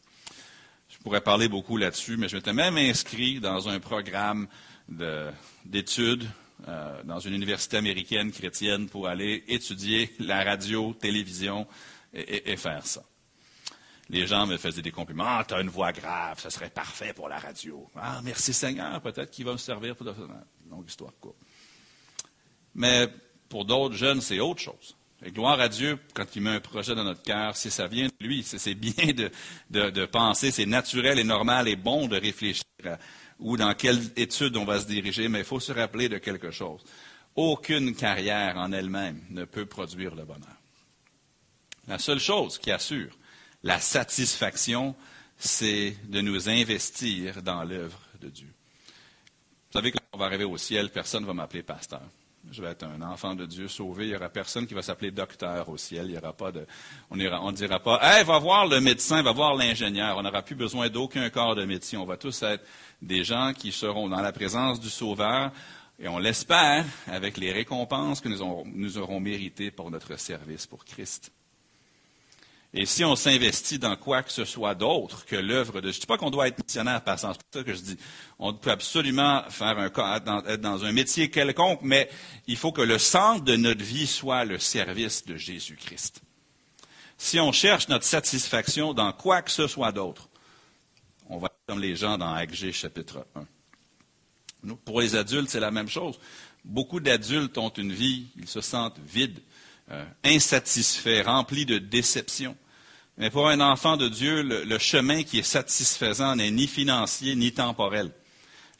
Je 0.89 0.99
pourrais 0.99 1.21
parler 1.21 1.49
beaucoup 1.49 1.77
là-dessus, 1.77 2.17
mais 2.17 2.29
je 2.29 2.37
m'étais 2.37 2.53
même 2.53 2.77
inscrit 2.77 3.41
dans 3.41 3.69
un 3.69 3.81
programme 3.81 4.49
d'études 4.89 6.29
euh, 6.69 7.03
dans 7.05 7.19
une 7.19 7.35
université 7.35 7.77
américaine 7.77 8.31
chrétienne 8.31 8.89
pour 8.89 9.09
aller 9.09 9.43
étudier 9.49 10.15
la 10.21 10.45
radio, 10.45 10.95
télévision 10.95 11.67
et, 12.15 12.57
faire 12.57 12.87
ça. 12.87 13.03
Les 14.11 14.27
gens 14.27 14.47
me 14.47 14.59
faisaient 14.59 14.83
des 14.83 14.91
compliments. 14.91 15.25
Ah, 15.27 15.45
tu 15.47 15.55
as 15.55 15.61
une 15.61 15.71
voix 15.71 15.93
grave, 15.93 16.39
ça 16.39 16.51
serait 16.51 16.71
parfait 16.71 17.15
pour 17.15 17.29
la 17.29 17.39
radio. 17.39 17.89
Ah, 17.97 18.21
merci 18.23 18.53
Seigneur, 18.53 19.01
peut-être 19.01 19.31
qu'il 19.31 19.45
va 19.45 19.53
me 19.53 19.59
servir 19.59 19.97
pour... 19.97 20.07
Longue 20.71 20.89
histoire 20.89 21.13
courte. 21.21 21.37
Mais 22.75 23.09
pour 23.49 23.65
d'autres 23.65 23.95
jeunes, 23.95 24.21
c'est 24.21 24.41
autre 24.41 24.61
chose. 24.61 24.95
Et 25.25 25.31
gloire 25.31 25.61
à 25.61 25.69
Dieu 25.69 25.99
quand 26.15 26.35
il 26.35 26.43
met 26.43 26.51
un 26.51 26.61
projet 26.61 26.95
dans 26.95 27.05
notre 27.05 27.23
cœur, 27.23 27.57
si 27.57 27.71
ça 27.71 27.87
vient 27.87 28.07
de 28.07 28.27
lui, 28.27 28.43
c'est 28.43 28.75
bien 28.75 28.93
de, 29.71 30.05
penser, 30.07 30.51
c'est 30.51 30.67
naturel 30.67 31.19
et 31.19 31.25
normal 31.25 31.69
et 31.69 31.77
bon 31.77 32.09
de 32.09 32.17
réfléchir 32.17 32.65
à 32.85 32.99
où, 33.39 33.57
dans 33.57 33.75
quelle 33.75 34.01
étude 34.17 34.57
on 34.57 34.65
va 34.65 34.81
se 34.81 34.87
diriger, 34.87 35.29
mais 35.29 35.41
il 35.41 35.45
faut 35.45 35.61
se 35.61 35.73
rappeler 35.73 36.09
de 36.09 36.19
quelque 36.19 36.51
chose. 36.51 36.83
Aucune 37.35 37.95
carrière 37.95 38.57
en 38.57 38.73
elle-même 38.73 39.21
ne 39.31 39.45
peut 39.45 39.67
produire 39.67 40.15
le 40.15 40.25
bonheur. 40.25 40.57
La 41.89 41.99
seule 41.99 42.21
chose 42.21 42.59
qui 42.59 42.71
assure 42.71 43.17
la 43.63 43.81
satisfaction, 43.81 44.95
c'est 45.39 45.97
de 46.05 46.21
nous 46.21 46.49
investir 46.49 47.43
dans 47.43 47.65
l'œuvre 47.65 48.01
de 48.21 48.29
Dieu. 48.29 48.53
Vous 48.87 49.79
savez, 49.79 49.93
quand 49.93 50.01
on 50.13 50.19
va 50.19 50.27
arriver 50.27 50.45
au 50.45 50.59
ciel, 50.59 50.91
personne 50.91 51.23
ne 51.23 51.29
va 51.29 51.35
m'appeler 51.35 51.63
pasteur 51.63 52.03
je 52.51 52.61
vais 52.61 52.69
être 52.69 52.85
un 52.85 53.01
enfant 53.03 53.35
de 53.35 53.47
Dieu 53.47 53.69
sauvé. 53.69 54.05
Il 54.05 54.11
n'y 54.11 54.17
aura 54.17 54.29
personne 54.29 54.67
qui 54.67 54.75
va 54.75 54.83
s'appeler 54.83 55.11
docteur 55.11 55.69
au 55.69 55.77
ciel. 55.77 56.07
Il 56.09 56.15
y 56.15 56.19
aura 56.19 56.33
pas 56.33 56.51
de, 56.51 56.67
on 57.11 57.17
ne 57.17 57.53
dira 57.53 57.79
pas, 57.81 58.01
hey, 58.03 58.25
va 58.25 58.39
voir 58.39 58.67
le 58.67 58.81
médecin, 58.81 59.23
va 59.23 59.33
voir 59.33 59.55
l'ingénieur. 59.55 60.17
On 60.19 60.23
n'aura 60.23 60.43
plus 60.43 60.57
besoin 60.57 60.89
d'aucun 60.89 61.31
corps 61.31 61.55
de 61.55 61.65
médecin. 61.65 61.99
On 61.99 62.07
va 62.07 62.17
tous 62.17 62.43
être 62.43 62.65
des 63.01 63.25
gens 63.25 63.53
qui 63.53 63.73
seront 63.73 64.09
dans 64.09 64.21
la 64.21 64.33
présence 64.33 64.81
du 64.81 64.91
Sauveur. 64.91 65.53
Et 65.99 66.09
on 66.09 66.19
l'espère 66.19 66.85
avec 67.07 67.37
les 67.37 67.53
récompenses 67.53 68.21
que 68.21 68.29
nous 68.29 68.99
aurons 68.99 69.21
méritées 69.21 69.71
pour 69.71 69.91
notre 69.91 70.19
service 70.19 70.67
pour 70.67 70.85
Christ. 70.85 71.31
Et 72.75 72.87
si 72.87 73.05
on 73.05 73.17
s'investit 73.17 73.79
dans 73.79 73.97
quoi 73.97 74.23
que 74.23 74.33
ce 74.33 74.47
soit 74.47 74.75
d'autre 74.75 75.27
que 75.27 75.37
l'œuvre 75.37 75.83
de... 75.83 75.91
Je 75.91 75.97
ne 75.97 76.01
dis 76.01 76.07
pas 76.07 76.17
qu'on 76.17 76.31
doit 76.31 76.49
être 76.49 76.59
missionnaire 76.65 77.03
passant, 77.05 77.35
c'est 77.35 77.59
ça 77.59 77.65
que 77.65 77.75
je 77.75 77.81
dis. 77.81 77.99
On 78.39 78.55
peut 78.55 78.71
absolument 78.71 79.43
faire 79.51 79.79
un, 79.79 80.45
être 80.47 80.61
dans 80.61 80.85
un 80.85 80.93
métier 80.93 81.31
quelconque, 81.31 81.81
mais 81.83 82.09
il 82.47 82.57
faut 82.57 82.73
que 82.73 82.81
le 82.81 82.99
centre 82.99 83.45
de 83.45 83.57
notre 83.57 83.85
vie 83.85 84.07
soit 84.07 84.47
le 84.47 84.59
service 84.59 85.27
de 85.27 85.37
Jésus-Christ. 85.37 86.23
Si 87.19 87.39
on 87.39 87.53
cherche 87.53 87.89
notre 87.89 88.07
satisfaction 88.07 88.95
dans 88.95 89.13
quoi 89.13 89.43
que 89.43 89.51
ce 89.51 89.67
soit 89.67 89.93
d'autre, 89.93 90.31
on 91.29 91.37
va 91.37 91.47
être 91.47 91.67
comme 91.67 91.81
les 91.81 91.95
gens 91.95 92.17
dans 92.17 92.33
Agé 92.33 92.73
chapitre 92.73 93.27
1. 94.65 94.75
pour 94.85 95.03
les 95.03 95.15
adultes, 95.15 95.51
c'est 95.51 95.61
la 95.61 95.71
même 95.71 95.89
chose. 95.89 96.19
Beaucoup 96.65 97.01
d'adultes 97.01 97.59
ont 97.59 97.69
une 97.69 97.93
vie, 97.93 98.29
ils 98.37 98.49
se 98.49 98.63
sentent 98.63 98.99
vides, 99.07 99.41
euh, 99.91 100.05
insatisfaits, 100.25 101.23
remplis 101.25 101.67
de 101.67 101.79
déceptions. 101.79 102.57
Mais 103.19 103.31
pour 103.31 103.49
un 103.49 103.61
enfant 103.61 103.97
de 103.97 104.09
Dieu, 104.09 104.43
le, 104.43 104.79
chemin 104.79 105.23
qui 105.23 105.39
est 105.39 105.43
satisfaisant 105.43 106.37
n'est 106.37 106.51
ni 106.51 106.67
financier 106.67 107.35
ni 107.35 107.53
temporel. 107.53 108.11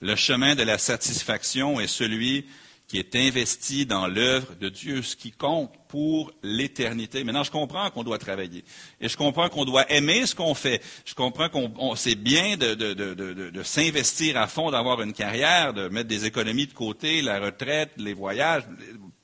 Le 0.01 0.17
chemin 0.17 0.55
de 0.55 0.63
la 0.63 0.79
satisfaction 0.79 1.81
est 1.81 1.87
celui 1.87 2.47
qui 2.89 2.99
est 2.99 3.15
investi 3.15 3.87
dans 3.87 4.07
l'œuvre 4.07 4.55
de 4.55 4.69
Dieu, 4.69 5.03
ce 5.03 5.17
qui 5.17 5.33
compte 5.33 5.73
pour 5.89 6.33
l'éternité. 6.43 7.25
Maintenant, 7.25 7.45
je 7.45 7.51
comprends 7.51 7.91
qu'on 7.91 8.03
doit 8.03 8.19
travailler. 8.19 8.65
Et 9.01 9.09
je 9.09 9.17
comprends 9.17 9.49
qu'on 9.49 9.65
doit 9.65 9.91
aimer 9.91 10.27
ce 10.27 10.35
qu'on 10.35 10.55
fait. 10.55 10.83
Je 11.05 11.15
comprends 11.15 11.49
qu'on 11.49 11.95
c'est 11.95 12.15
bien 12.15 12.57
de, 12.57 12.75
de 12.75 13.63
s'investir 13.63 14.39
à 14.39 14.47
fond, 14.47 14.71
d'avoir 14.71 15.01
une 15.03 15.13
carrière, 15.13 15.73
de 15.73 15.89
mettre 15.89 16.09
des 16.09 16.25
économies 16.25 16.67
de 16.67 16.75
côté, 16.75 17.23
la 17.23 17.39
retraite, 17.39 17.93
les 17.97 18.15
voyages, 18.15 18.65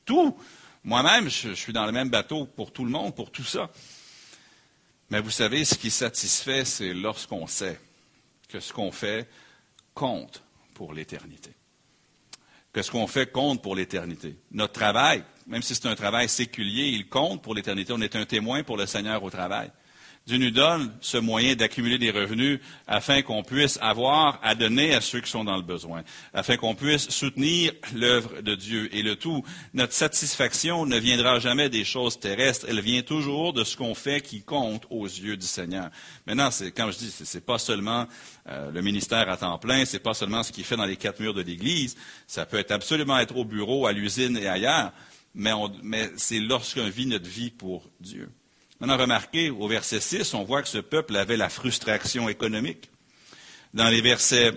tout. 0.05 0.37
Moi-même, 0.85 1.29
je 1.29 1.53
suis 1.55 1.73
dans 1.73 1.87
le 1.87 1.93
même 1.93 2.09
bateau 2.09 2.47
pour 2.47 2.73
tout 2.73 2.85
le 2.85 2.91
monde, 2.91 3.15
pour 3.15 3.31
tout 3.31 3.45
ça. 3.45 3.71
Mais 5.11 5.21
vous 5.21 5.31
savez, 5.31 5.65
ce 5.65 5.75
qui 5.75 5.91
satisfait, 5.91 6.65
c'est 6.65 6.93
lorsqu'on 6.93 7.47
sait 7.47 7.81
que 8.49 8.61
ce 8.61 8.73
qu'on 8.73 8.93
fait 8.93 9.29
compte 9.95 10.43
pour 10.75 10.93
l'éternité. 10.93 11.51
Que 12.73 12.83
ce 12.83 12.91
qu'on 12.91 13.07
fait 13.07 13.31
compte 13.33 13.63
pour 13.63 13.75
l'éternité. 13.75 14.37
Notre 14.51 14.75
travail, 14.75 15.25
même 15.47 15.63
si 15.63 15.75
c'est 15.75 15.87
un 15.87 15.95
travail 15.95 16.29
séculier, 16.29 16.89
il 16.89 17.09
compte 17.09 17.43
pour 17.43 17.55
l'éternité. 17.55 17.93
On 17.93 18.01
est 18.01 18.17
un 18.17 18.27
témoin 18.27 18.63
pour 18.63 18.77
le 18.77 18.87
Seigneur 18.87 19.23
au 19.23 19.31
travail. 19.31 19.71
Dieu 20.29 20.37
nous 20.37 20.51
donne 20.51 20.93
ce 21.01 21.17
moyen 21.17 21.55
d'accumuler 21.55 21.97
des 21.97 22.11
revenus 22.11 22.61
afin 22.87 23.23
qu'on 23.23 23.43
puisse 23.43 23.79
avoir 23.81 24.39
à 24.43 24.55
donner 24.55 24.93
à 24.93 25.01
ceux 25.01 25.23
qui 25.23 25.31
sont 25.31 25.43
dans 25.43 25.57
le 25.57 25.63
besoin, 25.63 26.03
afin 26.35 26.59
qu'on 26.59 26.75
puisse 26.75 27.09
soutenir 27.09 27.73
l'œuvre 27.95 28.43
de 28.43 28.55
Dieu. 28.55 28.95
Et 28.95 29.03
le 29.03 29.17
tout, 29.17 29.43
notre 29.73 29.95
satisfaction 29.95 30.85
ne 30.85 30.99
viendra 30.99 31.39
jamais 31.39 31.71
des 31.71 31.83
choses 31.83 32.21
terrestres, 32.21 32.67
elle 32.69 32.83
vient 32.83 33.01
toujours 33.01 33.55
de 33.55 33.65
ce 33.65 33.79
qu'on 33.79 33.95
fait 33.95 34.21
qui 34.21 34.43
compte 34.43 34.85
aux 34.91 35.07
yeux 35.07 35.39
du 35.39 35.47
Seigneur. 35.47 35.89
Maintenant, 36.27 36.51
c'est, 36.51 36.73
comme 36.73 36.93
je 36.93 36.99
dis, 36.99 37.11
c'est, 37.11 37.47
pas 37.47 37.59
seulement 37.59 38.07
euh, 38.51 38.71
le 38.71 38.83
ministère 38.83 39.31
à 39.31 39.39
temps 39.39 39.57
plein, 39.57 39.87
c'est 39.87 39.99
pas 39.99 40.13
seulement 40.13 40.43
ce 40.43 40.53
qu'il 40.53 40.65
fait 40.65 40.77
dans 40.77 40.85
les 40.85 40.97
quatre 40.97 41.21
murs 41.21 41.33
de 41.33 41.41
l'Église, 41.41 41.97
ça 42.27 42.45
peut 42.45 42.59
être 42.59 42.73
absolument 42.73 43.19
être 43.19 43.35
au 43.35 43.47
bureau, 43.47 43.87
à 43.87 43.93
l'usine 43.93 44.37
et 44.37 44.47
ailleurs, 44.47 44.93
mais 45.35 46.11
c'est 46.17 46.41
lorsqu'on 46.41 46.91
vit 46.91 47.07
notre 47.07 47.31
vie 47.31 47.51
pour 47.51 47.89
Dieu. 47.99 48.29
A 48.81 48.97
remarqué, 48.97 49.51
au 49.51 49.67
verset 49.69 50.01
6, 50.01 50.35
on 50.35 50.45
voit 50.45 50.63
que 50.63 50.69
ce 50.69 50.79
peuple 50.79 51.17
avait 51.17 51.37
la 51.37 51.49
frustration 51.49 52.29
économique. 52.29 52.91
Dans 53.75 53.89
les 53.89 54.01
versets 54.01 54.53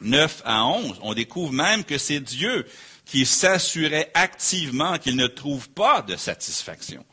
9 0.00 0.42
à 0.44 0.66
11, 0.66 0.98
on 1.02 1.14
découvre 1.14 1.52
même 1.52 1.84
que 1.84 1.98
c'est 1.98 2.20
Dieu 2.20 2.66
qui 3.04 3.24
s'assurait 3.24 4.10
activement 4.12 4.98
qu'il 4.98 5.16
ne 5.16 5.26
trouve 5.26 5.70
pas 5.70 6.02
de 6.02 6.16
satisfaction, 6.16 7.06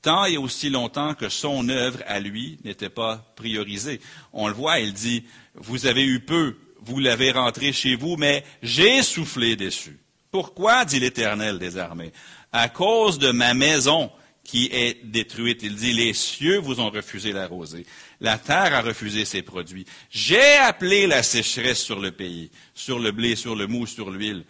tant 0.00 0.26
et 0.26 0.36
aussi 0.36 0.70
longtemps 0.70 1.14
que 1.14 1.28
son 1.28 1.68
œuvre 1.68 2.00
à 2.06 2.20
lui 2.20 2.58
n'était 2.62 2.90
pas 2.90 3.32
priorisée. 3.34 4.00
On 4.32 4.46
le 4.46 4.54
voit, 4.54 4.78
il 4.78 4.92
dit, 4.92 5.24
vous 5.54 5.86
avez 5.86 6.04
eu 6.04 6.20
peu, 6.20 6.56
vous 6.82 7.00
l'avez 7.00 7.32
rentré 7.32 7.72
chez 7.72 7.96
vous, 7.96 8.16
mais 8.16 8.44
j'ai 8.62 9.02
soufflé 9.02 9.56
dessus. 9.56 9.98
Pourquoi, 10.30 10.84
dit 10.84 11.00
l'Éternel 11.00 11.58
des 11.58 11.78
armées? 11.78 12.12
À 12.52 12.68
cause 12.68 13.18
de 13.18 13.32
ma 13.32 13.54
maison 13.54 14.12
qui 14.50 14.68
est 14.72 15.04
détruite. 15.04 15.62
Il 15.62 15.76
dit, 15.76 15.92
les 15.92 16.12
cieux 16.12 16.58
vous 16.58 16.80
ont 16.80 16.90
refusé 16.90 17.30
la 17.32 17.46
rosée. 17.46 17.86
La 18.20 18.36
terre 18.36 18.74
a 18.74 18.82
refusé 18.82 19.24
ses 19.24 19.42
produits. 19.42 19.86
J'ai 20.10 20.56
appelé 20.56 21.06
la 21.06 21.22
sécheresse 21.22 21.80
sur 21.80 22.00
le 22.00 22.10
pays, 22.10 22.50
sur 22.74 22.98
le 22.98 23.12
blé, 23.12 23.36
sur 23.36 23.54
le 23.54 23.68
mou, 23.68 23.86
sur 23.86 24.10
l'huile. 24.10 24.44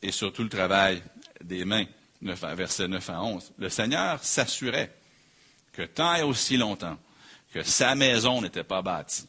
et 0.00 0.12
sur 0.12 0.32
tout 0.32 0.42
le 0.42 0.48
travail 0.48 1.02
des 1.42 1.66
mains. 1.66 1.84
Versets 2.22 2.88
9 2.88 3.10
à 3.10 3.22
11. 3.22 3.52
Le 3.58 3.68
Seigneur 3.68 4.24
s'assurait 4.24 4.94
que 5.72 5.82
tant 5.82 6.14
et 6.14 6.22
aussi 6.22 6.56
longtemps 6.56 6.98
que 7.52 7.62
sa 7.62 7.94
maison 7.94 8.40
n'était 8.40 8.64
pas 8.64 8.80
bâtie, 8.80 9.28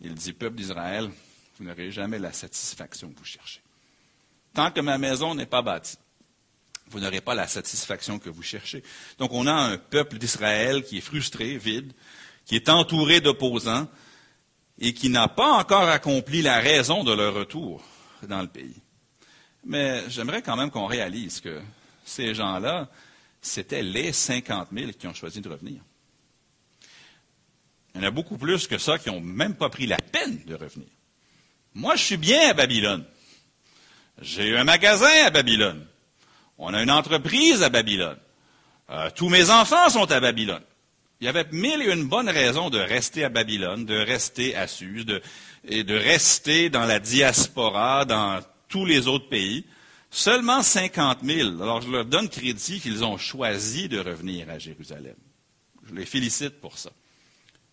il 0.00 0.14
dit, 0.14 0.32
peuple 0.32 0.56
d'Israël, 0.56 1.10
vous 1.58 1.64
n'aurez 1.64 1.90
jamais 1.90 2.20
la 2.20 2.32
satisfaction 2.32 3.10
que 3.10 3.18
vous 3.18 3.24
cherchez. 3.24 3.60
Tant 4.54 4.70
que 4.70 4.80
ma 4.80 4.96
maison 4.96 5.34
n'est 5.34 5.46
pas 5.46 5.60
bâtie, 5.60 5.96
vous 6.90 7.00
n'aurez 7.00 7.20
pas 7.20 7.34
la 7.34 7.46
satisfaction 7.46 8.18
que 8.18 8.28
vous 8.28 8.42
cherchez. 8.42 8.82
Donc 9.18 9.32
on 9.32 9.46
a 9.46 9.52
un 9.52 9.78
peuple 9.78 10.18
d'Israël 10.18 10.82
qui 10.82 10.98
est 10.98 11.02
frustré, 11.02 11.56
vide, 11.56 11.92
qui 12.44 12.56
est 12.56 12.68
entouré 12.68 13.20
d'opposants 13.20 13.88
et 14.78 14.92
qui 14.92 15.08
n'a 15.08 15.28
pas 15.28 15.52
encore 15.52 15.88
accompli 15.88 16.42
la 16.42 16.58
raison 16.58 17.04
de 17.04 17.12
leur 17.12 17.34
retour 17.34 17.82
dans 18.26 18.42
le 18.42 18.48
pays. 18.48 18.82
Mais 19.64 20.02
j'aimerais 20.08 20.42
quand 20.42 20.56
même 20.56 20.70
qu'on 20.70 20.86
réalise 20.86 21.40
que 21.40 21.60
ces 22.04 22.34
gens-là, 22.34 22.88
c'était 23.40 23.82
les 23.82 24.12
50 24.12 24.68
000 24.72 24.92
qui 24.92 25.06
ont 25.06 25.14
choisi 25.14 25.40
de 25.40 25.48
revenir. 25.48 25.80
Il 27.94 28.00
y 28.00 28.04
en 28.04 28.08
a 28.08 28.10
beaucoup 28.10 28.38
plus 28.38 28.66
que 28.66 28.78
ça 28.78 28.98
qui 28.98 29.10
n'ont 29.10 29.20
même 29.20 29.54
pas 29.54 29.68
pris 29.68 29.86
la 29.86 29.98
peine 29.98 30.44
de 30.44 30.54
revenir. 30.54 30.88
Moi, 31.74 31.96
je 31.96 32.04
suis 32.04 32.16
bien 32.16 32.50
à 32.50 32.54
Babylone. 32.54 33.04
J'ai 34.20 34.48
eu 34.48 34.56
un 34.56 34.64
magasin 34.64 35.24
à 35.24 35.30
Babylone. 35.30 35.86
On 36.62 36.74
a 36.74 36.82
une 36.82 36.90
entreprise 36.90 37.62
à 37.62 37.70
Babylone. 37.70 38.18
Euh, 38.90 39.08
tous 39.14 39.30
mes 39.30 39.48
enfants 39.48 39.88
sont 39.88 40.12
à 40.12 40.20
Babylone. 40.20 40.62
Il 41.20 41.24
y 41.24 41.28
avait 41.28 41.46
mille 41.52 41.80
et 41.80 41.90
une 41.90 42.06
bonnes 42.06 42.28
raisons 42.28 42.68
de 42.68 42.78
rester 42.78 43.24
à 43.24 43.30
Babylone, 43.30 43.86
de 43.86 43.96
rester 43.96 44.54
à 44.54 44.66
Suse, 44.66 45.06
et 45.64 45.84
de 45.84 45.94
rester 45.94 46.68
dans 46.68 46.84
la 46.84 47.00
diaspora, 47.00 48.04
dans 48.04 48.40
tous 48.68 48.84
les 48.84 49.08
autres 49.08 49.28
pays. 49.28 49.64
Seulement 50.10 50.62
50 50.62 51.20
000. 51.24 51.62
Alors, 51.62 51.80
je 51.80 51.90
leur 51.90 52.04
donne 52.04 52.28
crédit 52.28 52.78
qu'ils 52.80 53.04
ont 53.04 53.16
choisi 53.16 53.88
de 53.88 53.98
revenir 53.98 54.50
à 54.50 54.58
Jérusalem. 54.58 55.16
Je 55.88 55.94
les 55.94 56.04
félicite 56.04 56.60
pour 56.60 56.76
ça. 56.76 56.90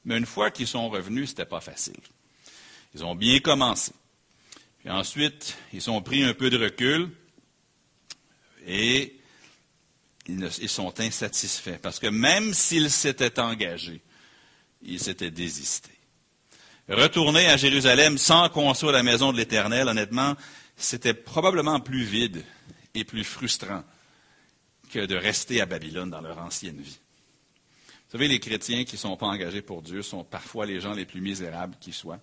Mais 0.05 0.17
une 0.17 0.25
fois 0.25 0.49
qu'ils 0.49 0.67
sont 0.67 0.87
revenus, 0.89 1.29
ce 1.29 1.33
n'était 1.33 1.45
pas 1.45 1.61
facile. 1.61 1.99
Ils 2.95 3.03
ont 3.03 3.15
bien 3.15 3.39
commencé. 3.39 3.91
Puis 4.79 4.89
ensuite, 4.89 5.57
ils 5.73 5.89
ont 5.89 6.01
pris 6.01 6.23
un 6.23 6.33
peu 6.33 6.49
de 6.49 6.57
recul 6.57 7.09
et 8.67 9.17
ils, 10.27 10.69
sont 10.69 10.99
insatisfaits. 10.99 11.79
Parce 11.81 11.99
que 11.99 12.07
même 12.07 12.53
s'ils 12.53 12.91
s'étaient 12.91 13.39
engagés, 13.39 14.01
ils 14.83 14.99
s'étaient 14.99 15.31
désistés. 15.31 15.91
Retourner 16.89 17.47
à 17.47 17.57
Jérusalem 17.57 18.17
sans 18.17 18.49
construire 18.49 18.93
la 18.93 19.03
maison 19.03 19.31
de 19.31 19.37
l'Éternel, 19.37 19.87
honnêtement, 19.87 20.35
c'était 20.75 21.13
probablement 21.13 21.79
plus 21.79 22.03
vide 22.03 22.43
et 22.93 23.03
plus 23.03 23.23
frustrant 23.23 23.83
que 24.91 25.05
de 25.05 25.15
rester 25.15 25.61
à 25.61 25.65
Babylone 25.65 26.09
dans 26.09 26.21
leur 26.21 26.37
ancienne 26.37 26.79
vie. 26.79 26.99
Vous 27.89 28.11
savez, 28.13 28.29
les 28.29 28.39
chrétiens 28.39 28.85
qui 28.85 28.95
ne 28.95 28.99
sont 28.99 29.17
pas 29.17 29.25
engagés 29.25 29.61
pour 29.61 29.81
Dieu 29.81 30.01
sont 30.01 30.23
parfois 30.23 30.65
les 30.65 30.79
gens 30.79 30.93
les 30.93 31.05
plus 31.05 31.19
misérables 31.19 31.75
qui 31.79 31.91
soient. 31.91 32.19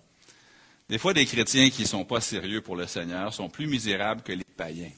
Des 0.89 0.97
fois, 0.97 1.13
des 1.13 1.25
chrétiens 1.25 1.69
qui 1.69 1.83
ne 1.83 1.87
sont 1.87 2.05
pas 2.05 2.21
sérieux 2.21 2.61
pour 2.61 2.75
le 2.75 2.87
Seigneur 2.87 3.33
sont 3.33 3.49
plus 3.49 3.67
misérables 3.67 4.23
que 4.23 4.31
les 4.31 4.43
païens. 4.43 4.91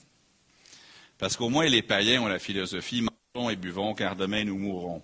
Parce 1.18 1.36
qu'au 1.36 1.50
moins, 1.50 1.66
les 1.66 1.82
païens 1.82 2.22
ont 2.22 2.28
la 2.28 2.40
philosophie 2.40 3.02
mangeons 3.02 3.50
et 3.50 3.56
buvons, 3.56 3.94
car 3.94 4.16
demain 4.16 4.44
nous 4.44 4.58
mourrons. 4.58 5.04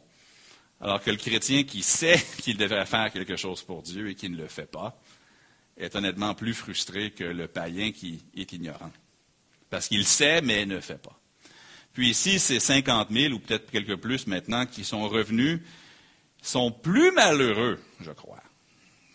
Alors 0.80 1.02
que 1.02 1.12
le 1.12 1.18
chrétien 1.18 1.64
qui 1.64 1.82
sait 1.82 2.22
qu'il 2.40 2.58
devrait 2.58 2.86
faire 2.86 3.12
quelque 3.12 3.36
chose 3.36 3.64
pour 3.64 3.82
Dieu 3.82 4.10
et 4.10 4.16
qui 4.16 4.30
ne 4.30 4.38
le 4.38 4.48
fait 4.48 4.70
pas, 4.70 5.00
est 5.78 5.96
honnêtement 5.96 6.36
plus 6.36 6.54
frustré 6.54 7.12
que 7.12 7.24
le 7.24 7.48
païen 7.48 7.92
qui 7.92 8.24
est 8.36 8.52
ignorant. 8.54 8.92
Parce 9.70 9.88
qu'il 9.88 10.06
sait, 10.06 10.42
mais 10.42 10.66
ne 10.66 10.80
fait 10.80 11.02
pas. 11.02 11.20
Puis 11.94 12.10
ici, 12.10 12.40
ces 12.40 12.60
50 12.60 13.10
000, 13.12 13.34
ou 13.34 13.40
peut-être 13.40 13.72
quelques 13.72 13.96
plus 13.96 14.28
maintenant, 14.28 14.66
qui 14.66 14.84
sont 14.84 15.08
revenus, 15.08 15.62
sont 16.42 16.72
plus 16.72 17.12
malheureux, 17.12 17.80
je 18.02 18.12
crois, 18.12 18.44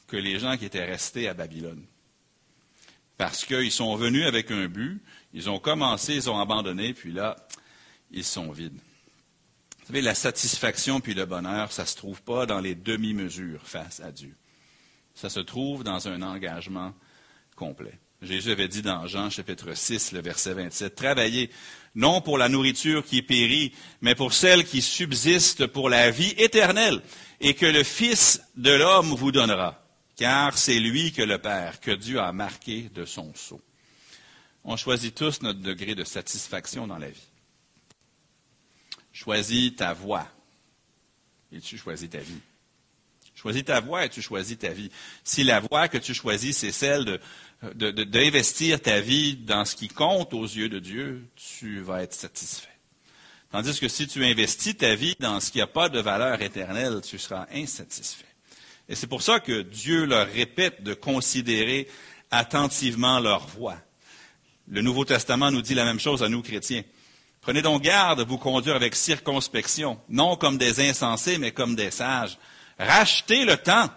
que 0.06 0.16
les 0.16 0.38
gens 0.38 0.56
qui 0.56 0.64
étaient 0.64 0.84
restés 0.84 1.28
à 1.28 1.34
Babylone. 1.34 1.84
Parce 3.18 3.44
qu'ils 3.44 3.72
sont 3.72 3.96
venus 3.96 4.26
avec 4.26 4.50
un 4.50 4.68
but, 4.68 5.02
ils 5.34 5.50
ont 5.50 5.58
commencé, 5.58 6.14
ils 6.14 6.30
ont 6.30 6.38
abandonné, 6.38 6.94
puis 6.94 7.12
là, 7.12 7.36
ils 8.10 8.24
sont 8.24 8.50
vides. 8.52 8.78
Vous 9.80 9.86
savez, 9.86 10.00
la 10.00 10.14
satisfaction 10.14 11.00
puis 11.00 11.14
le 11.14 11.26
bonheur, 11.26 11.72
ça 11.72 11.82
ne 11.82 11.88
se 11.88 11.96
trouve 11.96 12.22
pas 12.22 12.46
dans 12.46 12.60
les 12.60 12.74
demi-mesures 12.74 13.66
face 13.66 14.00
à 14.00 14.12
Dieu. 14.12 14.36
Ça 15.14 15.28
se 15.28 15.40
trouve 15.40 15.82
dans 15.82 16.08
un 16.08 16.22
engagement 16.22 16.94
complet. 17.56 17.98
Jésus 18.22 18.52
avait 18.52 18.68
dit 18.68 18.82
dans 18.82 19.06
Jean 19.06 19.30
chapitre 19.30 19.74
6, 19.74 20.12
le 20.12 20.20
verset 20.20 20.54
27, 20.54 20.94
Travaillez 20.94 21.50
non 21.94 22.20
pour 22.20 22.38
la 22.38 22.48
nourriture 22.48 23.04
qui 23.04 23.22
périt, 23.22 23.72
mais 24.00 24.14
pour 24.14 24.32
celle 24.32 24.64
qui 24.64 24.82
subsiste 24.82 25.66
pour 25.66 25.88
la 25.88 26.10
vie 26.10 26.34
éternelle, 26.36 27.00
et 27.40 27.54
que 27.54 27.66
le 27.66 27.82
Fils 27.82 28.42
de 28.56 28.72
l'homme 28.72 29.14
vous 29.14 29.32
donnera, 29.32 29.87
car 30.18 30.58
c'est 30.58 30.80
lui 30.80 31.12
que 31.12 31.22
le 31.22 31.38
Père, 31.38 31.80
que 31.80 31.92
Dieu 31.92 32.20
a 32.20 32.32
marqué 32.32 32.90
de 32.90 33.06
son 33.06 33.32
sceau. 33.34 33.62
On 34.64 34.76
choisit 34.76 35.14
tous 35.14 35.40
notre 35.40 35.60
degré 35.60 35.94
de 35.94 36.04
satisfaction 36.04 36.86
dans 36.86 36.98
la 36.98 37.08
vie. 37.08 37.28
Choisis 39.12 39.74
ta 39.76 39.94
voie 39.94 40.28
et 41.52 41.60
tu 41.60 41.78
choisis 41.78 42.10
ta 42.10 42.18
vie? 42.18 42.40
Choisis 43.34 43.64
ta 43.64 43.80
voie 43.80 44.04
et 44.04 44.08
tu 44.08 44.20
choisis 44.20 44.58
ta 44.58 44.70
vie. 44.70 44.90
Si 45.22 45.44
la 45.44 45.60
voie 45.60 45.86
que 45.86 45.98
tu 45.98 46.12
choisis, 46.12 46.58
c'est 46.58 46.72
celle 46.72 47.20
d'investir 47.74 48.82
ta 48.82 49.00
vie 49.00 49.36
dans 49.36 49.64
ce 49.64 49.76
qui 49.76 49.86
compte 49.86 50.34
aux 50.34 50.44
yeux 50.44 50.68
de 50.68 50.80
Dieu, 50.80 51.24
tu 51.36 51.80
vas 51.80 52.02
être 52.02 52.14
satisfait. 52.14 52.68
Tandis 53.52 53.78
que 53.78 53.88
si 53.88 54.08
tu 54.08 54.24
investis 54.24 54.76
ta 54.76 54.96
vie 54.96 55.14
dans 55.20 55.38
ce 55.38 55.52
qui 55.52 55.58
n'a 55.58 55.68
pas 55.68 55.88
de 55.88 56.00
valeur 56.00 56.42
éternelle, 56.42 57.00
tu 57.02 57.18
seras 57.18 57.46
insatisfait. 57.52 58.27
Et 58.88 58.94
c'est 58.94 59.06
pour 59.06 59.22
ça 59.22 59.40
que 59.40 59.62
Dieu 59.62 60.06
leur 60.06 60.26
répète 60.26 60.82
de 60.82 60.94
considérer 60.94 61.88
attentivement 62.30 63.20
leur 63.20 63.46
voie. 63.46 63.76
Le 64.68 64.82
Nouveau 64.82 65.04
Testament 65.04 65.50
nous 65.50 65.62
dit 65.62 65.74
la 65.74 65.84
même 65.84 66.00
chose 66.00 66.22
à 66.22 66.28
nous 66.28 66.42
chrétiens. 66.42 66.82
Prenez 67.40 67.62
donc 67.62 67.82
garde 67.82 68.18
de 68.18 68.28
vous 68.28 68.38
conduire 68.38 68.76
avec 68.76 68.94
circonspection, 68.94 69.98
non 70.08 70.36
comme 70.36 70.58
des 70.58 70.86
insensés, 70.86 71.38
mais 71.38 71.52
comme 71.52 71.76
des 71.76 71.90
sages. 71.90 72.38
Rachetez 72.78 73.44
le 73.44 73.56
temps, 73.56 73.88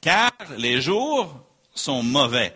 car 0.00 0.32
les 0.56 0.80
jours 0.80 1.34
sont 1.74 2.02
mauvais. 2.02 2.54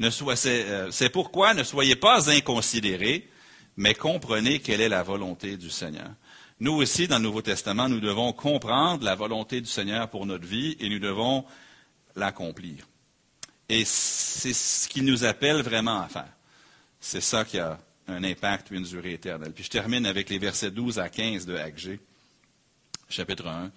Euh, 0.00 0.88
c'est 0.90 1.08
pourquoi 1.10 1.54
ne 1.54 1.62
soyez 1.62 1.96
pas 1.96 2.30
inconsidérés, 2.30 3.28
mais 3.76 3.94
comprenez 3.94 4.58
quelle 4.58 4.80
est 4.80 4.88
la 4.88 5.02
volonté 5.02 5.56
du 5.56 5.70
Seigneur. 5.70 6.10
Nous 6.58 6.72
aussi, 6.72 7.06
dans 7.06 7.18
le 7.18 7.24
Nouveau 7.24 7.42
Testament, 7.42 7.88
nous 7.88 8.00
devons 8.00 8.32
comprendre 8.32 9.04
la 9.04 9.14
volonté 9.14 9.60
du 9.60 9.68
Seigneur 9.68 10.08
pour 10.08 10.24
notre 10.24 10.46
vie 10.46 10.76
et 10.80 10.88
nous 10.88 10.98
devons 10.98 11.44
l'accomplir. 12.14 12.86
Et 13.68 13.84
c'est 13.84 14.54
ce 14.54 14.88
qu'il 14.88 15.04
nous 15.04 15.24
appelle 15.24 15.60
vraiment 15.60 16.00
à 16.00 16.08
faire. 16.08 16.32
C'est 16.98 17.20
ça 17.20 17.44
qui 17.44 17.58
a 17.58 17.78
un 18.08 18.24
impact 18.24 18.70
une 18.70 18.84
durée 18.84 19.14
éternelle. 19.14 19.52
Puis 19.52 19.64
je 19.64 19.70
termine 19.70 20.06
avec 20.06 20.30
les 20.30 20.38
versets 20.38 20.70
12 20.70 20.98
à 20.98 21.08
15 21.08 21.44
de 21.44 21.56
Agé, 21.56 22.00
chapitre 23.08 23.48
1. 23.48 23.70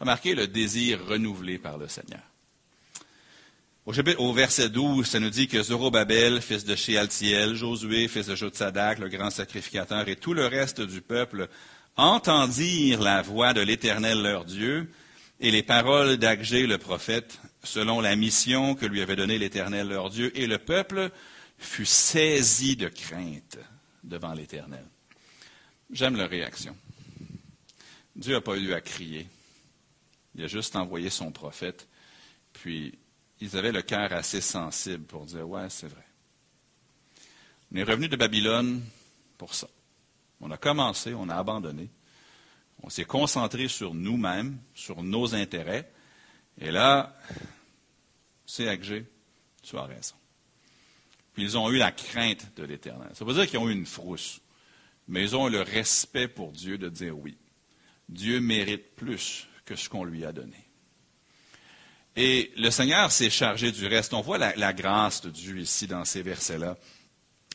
Remarquez 0.00 0.34
le 0.34 0.46
désir 0.46 1.06
renouvelé 1.06 1.58
par 1.58 1.78
le 1.78 1.88
Seigneur. 1.88 2.20
Au, 3.86 4.32
verset 4.32 4.68
12, 4.68 5.06
ça 5.06 5.20
nous 5.20 5.30
dit 5.30 5.46
que 5.46 5.62
Zorobabel, 5.62 6.42
fils 6.42 6.64
de 6.64 6.74
Shealtiel, 6.74 7.54
Josué, 7.54 8.08
fils 8.08 8.26
de 8.26 8.34
Jotsadak, 8.34 8.98
le 8.98 9.08
grand 9.08 9.30
sacrificateur, 9.30 10.08
et 10.08 10.16
tout 10.16 10.34
le 10.34 10.46
reste 10.46 10.80
du 10.80 11.00
peuple 11.00 11.48
entendirent 11.96 13.00
la 13.00 13.22
voix 13.22 13.52
de 13.52 13.60
l'Éternel 13.60 14.22
leur 14.22 14.44
Dieu 14.44 14.90
et 15.40 15.50
les 15.50 15.62
paroles 15.62 16.16
d'Agé 16.16 16.66
le 16.66 16.78
prophète, 16.78 17.40
selon 17.62 18.00
la 18.00 18.16
mission 18.16 18.74
que 18.74 18.86
lui 18.86 19.02
avait 19.02 19.16
donnée 19.16 19.38
l'Éternel 19.38 19.88
leur 19.88 20.10
Dieu, 20.10 20.36
et 20.38 20.46
le 20.46 20.58
peuple 20.58 21.10
fut 21.58 21.86
saisi 21.86 22.76
de 22.76 22.88
crainte 22.88 23.58
devant 24.04 24.32
l'Éternel. 24.32 24.84
J'aime 25.90 26.16
leur 26.16 26.30
réaction. 26.30 26.76
Dieu 28.14 28.34
n'a 28.34 28.40
pas 28.40 28.56
eu 28.56 28.72
à 28.72 28.80
crier. 28.80 29.28
Il 30.34 30.44
a 30.44 30.46
juste 30.46 30.76
envoyé 30.76 31.10
son 31.10 31.32
prophète, 31.32 31.88
puis 32.52 32.98
ils 33.40 33.56
avaient 33.56 33.72
le 33.72 33.82
cœur 33.82 34.12
assez 34.12 34.40
sensible 34.40 35.04
pour 35.04 35.26
dire 35.26 35.48
Ouais, 35.48 35.68
c'est 35.68 35.88
vrai. 35.88 36.04
On 37.72 37.76
est 37.76 37.82
revenu 37.82 38.08
de 38.08 38.16
Babylone 38.16 38.82
pour 39.36 39.54
ça. 39.54 39.68
On 40.46 40.50
a 40.52 40.56
commencé, 40.56 41.12
on 41.12 41.28
a 41.28 41.34
abandonné. 41.34 41.88
On 42.84 42.88
s'est 42.88 43.04
concentré 43.04 43.66
sur 43.66 43.94
nous-mêmes, 43.94 44.58
sur 44.74 45.02
nos 45.02 45.34
intérêts. 45.34 45.90
Et 46.60 46.70
là, 46.70 47.16
Agé, 48.60 49.06
tu 49.60 49.76
as 49.76 49.82
raison. 49.82 50.14
Puis 51.34 51.42
ils 51.42 51.58
ont 51.58 51.68
eu 51.70 51.78
la 51.78 51.90
crainte 51.90 52.54
de 52.54 52.62
l'Éternel. 52.62 53.10
Ça 53.14 53.24
veut 53.24 53.34
dire 53.34 53.48
qu'ils 53.48 53.58
ont 53.58 53.68
eu 53.68 53.72
une 53.72 53.86
frousse, 53.86 54.40
mais 55.08 55.24
ils 55.24 55.34
ont 55.34 55.48
eu 55.48 55.50
le 55.50 55.62
respect 55.62 56.28
pour 56.28 56.52
Dieu 56.52 56.78
de 56.78 56.88
dire 56.88 57.18
oui. 57.18 57.36
Dieu 58.08 58.38
mérite 58.38 58.94
plus 58.94 59.48
que 59.64 59.74
ce 59.74 59.88
qu'on 59.88 60.04
lui 60.04 60.24
a 60.24 60.32
donné. 60.32 60.68
Et 62.14 62.52
le 62.56 62.70
Seigneur 62.70 63.10
s'est 63.10 63.30
chargé 63.30 63.72
du 63.72 63.84
reste. 63.88 64.14
On 64.14 64.20
voit 64.20 64.38
la, 64.38 64.72
grâce 64.72 65.22
de 65.22 65.30
Dieu 65.30 65.58
ici 65.58 65.88
dans 65.88 66.04
ces 66.04 66.22
versets-là. 66.22 66.76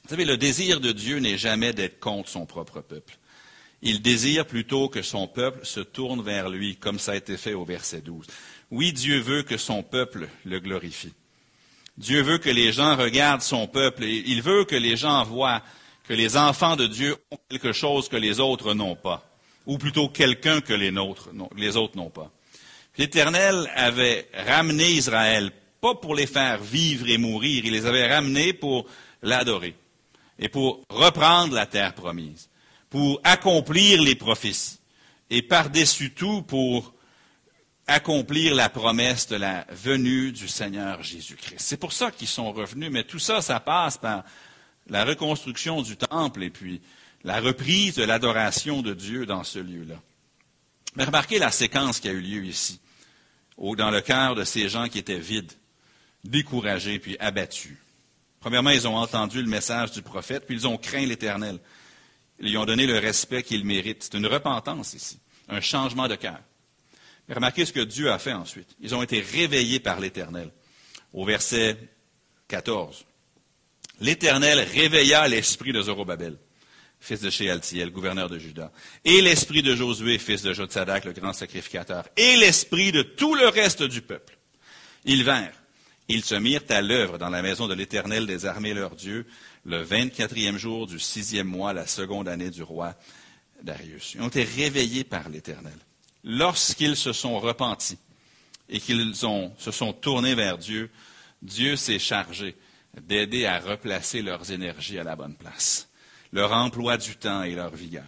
Vous 0.03 0.09
savez, 0.09 0.25
le 0.25 0.37
désir 0.37 0.79
de 0.79 0.91
Dieu 0.91 1.19
n'est 1.19 1.37
jamais 1.37 1.73
d'être 1.73 1.99
contre 1.99 2.29
son 2.29 2.45
propre 2.45 2.81
peuple. 2.81 3.17
Il 3.83 4.01
désire 4.01 4.45
plutôt 4.45 4.89
que 4.89 5.01
son 5.01 5.27
peuple 5.27 5.65
se 5.65 5.79
tourne 5.79 6.21
vers 6.21 6.49
lui, 6.49 6.75
comme 6.75 6.99
ça 6.99 7.13
a 7.13 7.15
été 7.15 7.37
fait 7.37 7.53
au 7.53 7.65
verset 7.65 8.01
12. 8.01 8.27
Oui, 8.69 8.93
Dieu 8.93 9.19
veut 9.19 9.43
que 9.43 9.57
son 9.57 9.83
peuple 9.83 10.29
le 10.45 10.59
glorifie. 10.59 11.13
Dieu 11.97 12.21
veut 12.21 12.37
que 12.37 12.49
les 12.49 12.71
gens 12.71 12.95
regardent 12.95 13.41
son 13.41 13.67
peuple 13.67 14.03
et 14.03 14.23
il 14.27 14.41
veut 14.41 14.65
que 14.65 14.75
les 14.75 14.97
gens 14.97 15.23
voient 15.23 15.61
que 16.07 16.13
les 16.13 16.37
enfants 16.37 16.75
de 16.75 16.87
Dieu 16.87 17.15
ont 17.31 17.37
quelque 17.49 17.73
chose 17.73 18.07
que 18.07 18.15
les 18.15 18.39
autres 18.39 18.73
n'ont 18.73 18.95
pas, 18.95 19.25
ou 19.65 19.77
plutôt 19.77 20.09
quelqu'un 20.09 20.61
que 20.61 20.73
les, 20.73 20.91
les 21.57 21.77
autres 21.77 21.97
n'ont 21.97 22.09
pas. 22.09 22.31
L'Éternel 22.97 23.69
avait 23.75 24.27
ramené 24.33 24.91
Israël, 24.91 25.51
pas 25.79 25.95
pour 25.95 26.15
les 26.15 26.27
faire 26.27 26.61
vivre 26.61 27.07
et 27.09 27.17
mourir, 27.17 27.65
il 27.65 27.71
les 27.71 27.85
avait 27.85 28.13
ramenés 28.13 28.53
pour 28.53 28.85
l'adorer 29.21 29.75
et 30.41 30.49
pour 30.49 30.81
reprendre 30.89 31.53
la 31.53 31.67
terre 31.67 31.93
promise, 31.93 32.49
pour 32.89 33.21
accomplir 33.23 34.01
les 34.01 34.15
prophéties 34.15 34.79
et 35.29 35.41
par-dessus 35.41 36.11
tout 36.11 36.41
pour 36.41 36.93
accomplir 37.87 38.55
la 38.55 38.69
promesse 38.69 39.27
de 39.27 39.35
la 39.35 39.65
venue 39.69 40.31
du 40.31 40.47
Seigneur 40.47 41.01
Jésus-Christ. 41.03 41.59
C'est 41.59 41.77
pour 41.77 41.93
ça 41.93 42.11
qu'ils 42.11 42.27
sont 42.27 42.51
revenus, 42.51 42.89
mais 42.91 43.03
tout 43.03 43.19
ça, 43.19 43.41
ça 43.41 43.59
passe 43.59 43.97
par 43.97 44.23
la 44.87 45.05
reconstruction 45.05 45.81
du 45.81 45.95
temple 45.95 46.43
et 46.43 46.49
puis 46.49 46.81
la 47.23 47.39
reprise 47.39 47.95
de 47.95 48.03
l'adoration 48.03 48.81
de 48.81 48.93
Dieu 48.93 49.25
dans 49.25 49.43
ce 49.43 49.59
lieu-là. 49.59 49.95
Mais 50.95 51.03
remarquez 51.03 51.39
la 51.39 51.51
séquence 51.51 51.99
qui 51.99 52.09
a 52.09 52.11
eu 52.11 52.21
lieu 52.21 52.45
ici, 52.45 52.79
dans 53.57 53.91
le 53.91 54.01
cœur 54.01 54.35
de 54.35 54.43
ces 54.43 54.69
gens 54.69 54.89
qui 54.89 54.97
étaient 54.97 55.19
vides, 55.19 55.53
découragés 56.23 56.99
puis 56.99 57.15
abattus. 57.19 57.77
Premièrement, 58.41 58.71
ils 58.71 58.87
ont 58.87 58.97
entendu 58.97 59.41
le 59.41 59.47
message 59.47 59.91
du 59.91 60.01
prophète, 60.01 60.45
puis 60.47 60.55
ils 60.55 60.67
ont 60.67 60.77
craint 60.77 61.05
l'Éternel. 61.05 61.59
Ils 62.39 62.49
lui 62.49 62.57
ont 62.57 62.65
donné 62.65 62.87
le 62.87 62.97
respect 62.97 63.43
qu'il 63.43 63.63
mérite. 63.63 64.03
C'est 64.03 64.17
une 64.17 64.25
repentance 64.25 64.95
ici, 64.95 65.19
un 65.47 65.61
changement 65.61 66.07
de 66.07 66.15
cœur. 66.15 66.39
Mais 67.27 67.35
remarquez 67.35 67.65
ce 67.65 67.71
que 67.71 67.81
Dieu 67.81 68.11
a 68.11 68.17
fait 68.17 68.33
ensuite. 68.33 68.75
Ils 68.81 68.95
ont 68.95 69.03
été 69.03 69.21
réveillés 69.21 69.79
par 69.79 69.99
l'Éternel. 69.99 70.51
Au 71.13 71.23
verset 71.23 71.77
14. 72.47 73.05
L'Éternel 73.99 74.59
réveilla 74.59 75.27
l'esprit 75.27 75.71
de 75.71 75.83
Zorobabel, 75.83 76.35
fils 76.99 77.21
de 77.21 77.29
Shealtiel, 77.29 77.91
gouverneur 77.91 78.27
de 78.27 78.39
Juda, 78.39 78.71
et 79.05 79.21
l'esprit 79.21 79.61
de 79.61 79.75
Josué, 79.75 80.17
fils 80.17 80.41
de 80.41 80.51
Jotsadak, 80.51 81.05
le 81.05 81.13
grand 81.13 81.33
sacrificateur, 81.33 82.07
et 82.17 82.37
l'esprit 82.37 82.91
de 82.91 83.03
tout 83.03 83.35
le 83.35 83.47
reste 83.49 83.83
du 83.83 84.01
peuple. 84.01 84.39
Ils 85.05 85.23
vinrent. 85.23 85.60
Ils 86.13 86.25
se 86.25 86.35
mirent 86.35 86.65
à 86.67 86.81
l'œuvre 86.81 87.17
dans 87.17 87.29
la 87.29 87.41
maison 87.41 87.69
de 87.69 87.73
l'Éternel 87.73 88.27
des 88.27 88.45
armées 88.45 88.73
leur 88.73 88.97
Dieu, 88.97 89.25
le 89.63 89.81
vingt-quatrième 89.81 90.57
jour 90.57 90.85
du 90.85 90.99
sixième 90.99 91.47
mois, 91.47 91.71
la 91.71 91.87
seconde 91.87 92.27
année 92.27 92.49
du 92.49 92.63
roi 92.63 92.95
Darius. 93.63 94.15
Ils 94.15 94.21
ont 94.21 94.27
été 94.27 94.43
réveillés 94.43 95.05
par 95.05 95.29
l'Éternel. 95.29 95.77
Lorsqu'ils 96.25 96.97
se 96.97 97.13
sont 97.13 97.39
repentis 97.39 97.97
et 98.67 98.81
qu'ils 98.81 99.15
se 99.15 99.71
sont 99.71 99.93
tournés 99.93 100.35
vers 100.35 100.57
Dieu, 100.57 100.89
Dieu 101.41 101.77
s'est 101.77 101.97
chargé 101.97 102.57
d'aider 102.99 103.45
à 103.45 103.61
replacer 103.61 104.21
leurs 104.21 104.51
énergies 104.51 104.99
à 104.99 105.05
la 105.05 105.15
bonne 105.15 105.35
place, 105.35 105.87
leur 106.33 106.51
emploi 106.51 106.97
du 106.97 107.15
temps 107.15 107.43
et 107.43 107.55
leur 107.55 107.73
vigueur. 107.73 108.03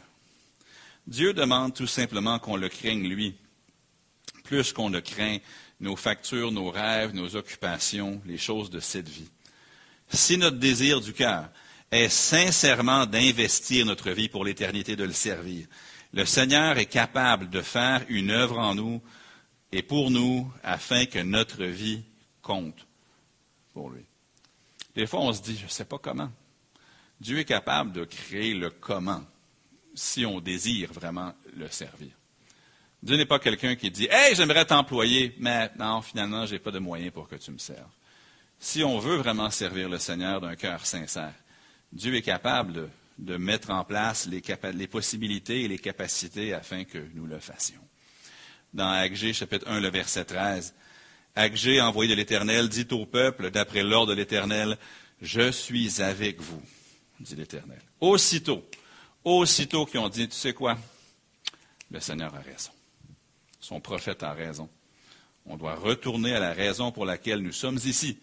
Dieu 1.07 1.33
demande 1.33 1.73
tout 1.73 1.87
simplement 1.87 2.37
qu'on 2.37 2.57
le 2.57 2.67
craigne, 2.67 3.07
lui, 3.07 3.33
plus 4.43 4.73
qu'on 4.73 4.89
ne 4.89 4.99
craint 4.99 5.37
nos 5.79 5.95
factures, 5.95 6.51
nos 6.51 6.69
rêves, 6.69 7.13
nos 7.13 7.35
occupations, 7.35 8.21
les 8.25 8.37
choses 8.37 8.69
de 8.69 8.79
cette 8.79 9.09
vie. 9.09 9.29
Si 10.09 10.37
notre 10.37 10.57
désir 10.57 11.01
du 11.01 11.13
cœur 11.13 11.49
est 11.91 12.09
sincèrement 12.09 13.05
d'investir 13.05 13.85
notre 13.85 14.11
vie 14.11 14.29
pour 14.29 14.45
l'éternité, 14.45 14.95
de 14.95 15.03
le 15.03 15.13
servir, 15.13 15.67
le 16.13 16.25
Seigneur 16.25 16.77
est 16.77 16.85
capable 16.85 17.49
de 17.49 17.61
faire 17.61 18.03
une 18.07 18.29
œuvre 18.29 18.59
en 18.59 18.75
nous 18.75 19.01
et 19.71 19.81
pour 19.81 20.11
nous 20.11 20.51
afin 20.63 21.05
que 21.05 21.19
notre 21.19 21.63
vie 21.65 22.03
compte 22.41 22.85
pour 23.73 23.89
lui. 23.89 24.05
Des 24.95 25.07
fois, 25.07 25.21
on 25.21 25.33
se 25.33 25.41
dit, 25.41 25.57
je 25.57 25.65
ne 25.65 25.69
sais 25.69 25.85
pas 25.85 25.97
comment. 25.97 26.31
Dieu 27.19 27.39
est 27.39 27.45
capable 27.45 27.91
de 27.91 28.05
créer 28.05 28.53
le 28.53 28.69
comment 28.69 29.23
si 29.95 30.25
on 30.25 30.39
désire 30.39 30.93
vraiment 30.93 31.33
le 31.55 31.69
servir. 31.69 32.11
Dieu 33.03 33.17
n'est 33.17 33.25
pas 33.25 33.37
quelqu'un 33.39 33.75
qui 33.75 33.91
dit 33.91 34.07
Hey, 34.09 34.33
j'aimerais 34.33 34.63
t'employer, 34.63 35.35
mais 35.37 35.69
non, 35.77 36.01
finalement, 36.01 36.45
je 36.45 36.53
n'ai 36.53 36.59
pas 36.59 36.71
de 36.71 36.79
moyens 36.79 37.11
pour 37.11 37.27
que 37.27 37.35
tu 37.35 37.51
me 37.51 37.57
serves. 37.57 37.91
Si 38.57 38.81
on 38.81 38.97
veut 38.97 39.17
vraiment 39.17 39.49
servir 39.49 39.89
le 39.89 39.99
Seigneur 39.99 40.39
d'un 40.39 40.55
cœur 40.55 40.85
sincère, 40.85 41.33
Dieu 41.91 42.15
est 42.15 42.21
capable 42.21 42.89
de, 43.19 43.35
mettre 43.35 43.71
en 43.71 43.83
place 43.83 44.25
les, 44.25 44.87
possibilités 44.87 45.63
et 45.63 45.67
les 45.67 45.79
capacités 45.79 46.53
afin 46.53 46.85
que 46.85 46.97
nous 47.13 47.25
le 47.25 47.39
fassions. 47.39 47.85
Dans 48.73 48.89
Agé, 48.89 49.33
chapitre 49.33 49.67
1, 49.67 49.81
le 49.81 49.89
verset 49.89 50.23
13, 50.23 50.73
Agé, 51.35 51.81
envoyé 51.81 52.09
de 52.09 52.15
l'Éternel, 52.15 52.69
dit 52.69 52.87
au 52.91 53.05
peuple, 53.05 53.51
d'après 53.51 53.83
l'ordre 53.83 54.13
de 54.13 54.17
l'Éternel, 54.17 54.77
Je 55.21 55.51
suis 55.51 56.01
avec 56.01 56.39
vous, 56.39 56.61
dit 57.19 57.35
l'Éternel. 57.35 57.81
Aussitôt, 57.99 58.63
aussitôt 59.25 59.85
qu'ils 59.85 59.99
ont 59.99 60.09
dit, 60.09 60.29
tu 60.29 60.35
sais 60.35 60.53
quoi, 60.53 60.77
le 61.91 61.99
Seigneur 61.99 62.33
a 62.33 62.39
raison. 62.39 62.71
Son 63.63 63.79
prophète 63.79 64.23
a 64.23 64.33
raison. 64.33 64.67
On 65.45 65.55
doit 65.55 65.75
retourner 65.75 66.35
à 66.35 66.39
la 66.41 66.51
raison 66.51 66.91
pour 66.91 67.05
laquelle 67.05 67.39
nous 67.39 67.53
sommes 67.53 67.79
ici, 67.85 68.19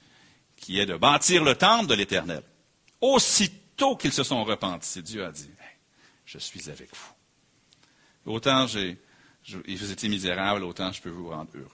qui 0.54 0.78
est 0.78 0.84
de 0.84 0.98
bâtir 0.98 1.42
le 1.42 1.54
temple 1.54 1.86
de 1.86 1.94
l'Éternel. 1.94 2.42
Aussitôt 3.00 3.96
qu'ils 3.96 4.12
se 4.12 4.22
sont 4.22 4.44
repentis, 4.44 5.02
Dieu 5.02 5.24
a 5.24 5.32
dit, 5.32 5.48
je 6.26 6.36
suis 6.36 6.68
avec 6.68 6.90
vous. 6.94 8.32
Autant 8.34 8.66
j'ai, 8.66 8.98
vous 9.48 9.90
étiez 9.90 10.10
misérable, 10.10 10.62
autant 10.62 10.92
je 10.92 11.00
peux 11.00 11.08
vous 11.08 11.30
rendre 11.30 11.50
heureux. 11.54 11.70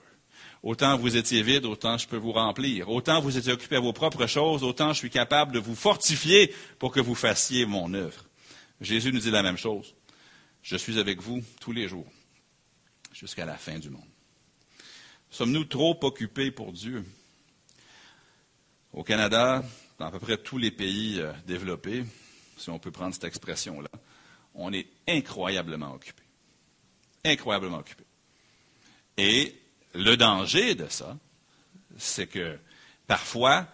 Autant 0.63 0.97
vous 0.97 1.17
étiez 1.17 1.43
vide, 1.43 1.65
autant 1.65 1.97
je 1.97 2.07
peux 2.07 2.15
vous 2.15 2.31
remplir. 2.31 2.89
Autant 2.89 3.19
vous 3.19 3.37
étiez 3.37 3.51
occupé 3.51 3.75
à 3.75 3.81
vos 3.81 3.91
propres 3.91 4.27
choses, 4.27 4.63
autant 4.63 4.93
je 4.93 4.99
suis 4.99 5.09
capable 5.09 5.51
de 5.51 5.59
vous 5.59 5.75
fortifier 5.75 6.55
pour 6.79 6.93
que 6.93 7.01
vous 7.01 7.15
fassiez 7.15 7.65
mon 7.65 7.93
œuvre. 7.93 8.23
Jésus 8.79 9.11
nous 9.11 9.19
dit 9.19 9.31
la 9.31 9.43
même 9.43 9.57
chose. 9.57 9.93
Je 10.63 10.77
suis 10.77 10.99
avec 10.99 11.21
vous 11.21 11.43
tous 11.59 11.73
les 11.73 11.89
jours, 11.89 12.07
jusqu'à 13.17 13.45
la 13.45 13.57
fin 13.57 13.79
du 13.79 13.89
monde. 13.89 14.07
Sommes-nous 15.29 15.65
trop 15.65 15.97
occupés 16.03 16.51
pour 16.51 16.71
Dieu? 16.71 17.03
Au 18.93 19.03
Canada, 19.03 19.63
dans 19.97 20.05
à 20.05 20.11
peu 20.11 20.19
près 20.19 20.37
tous 20.37 20.57
les 20.57 20.71
pays 20.71 21.19
euh, 21.19 21.31
développés, 21.45 22.05
si 22.57 22.69
on 22.69 22.79
peut 22.79 22.91
prendre 22.91 23.13
cette 23.13 23.23
expression-là, 23.23 23.89
on 24.53 24.71
est 24.71 24.87
incroyablement 25.07 25.93
occupé. 25.93 26.23
Incroyablement 27.25 27.79
occupé. 27.79 28.03
Et 29.17 29.55
le 29.93 30.15
danger 30.15 30.75
de 30.75 30.87
ça, 30.87 31.17
c'est 31.97 32.27
que 32.27 32.57
parfois, 33.07 33.67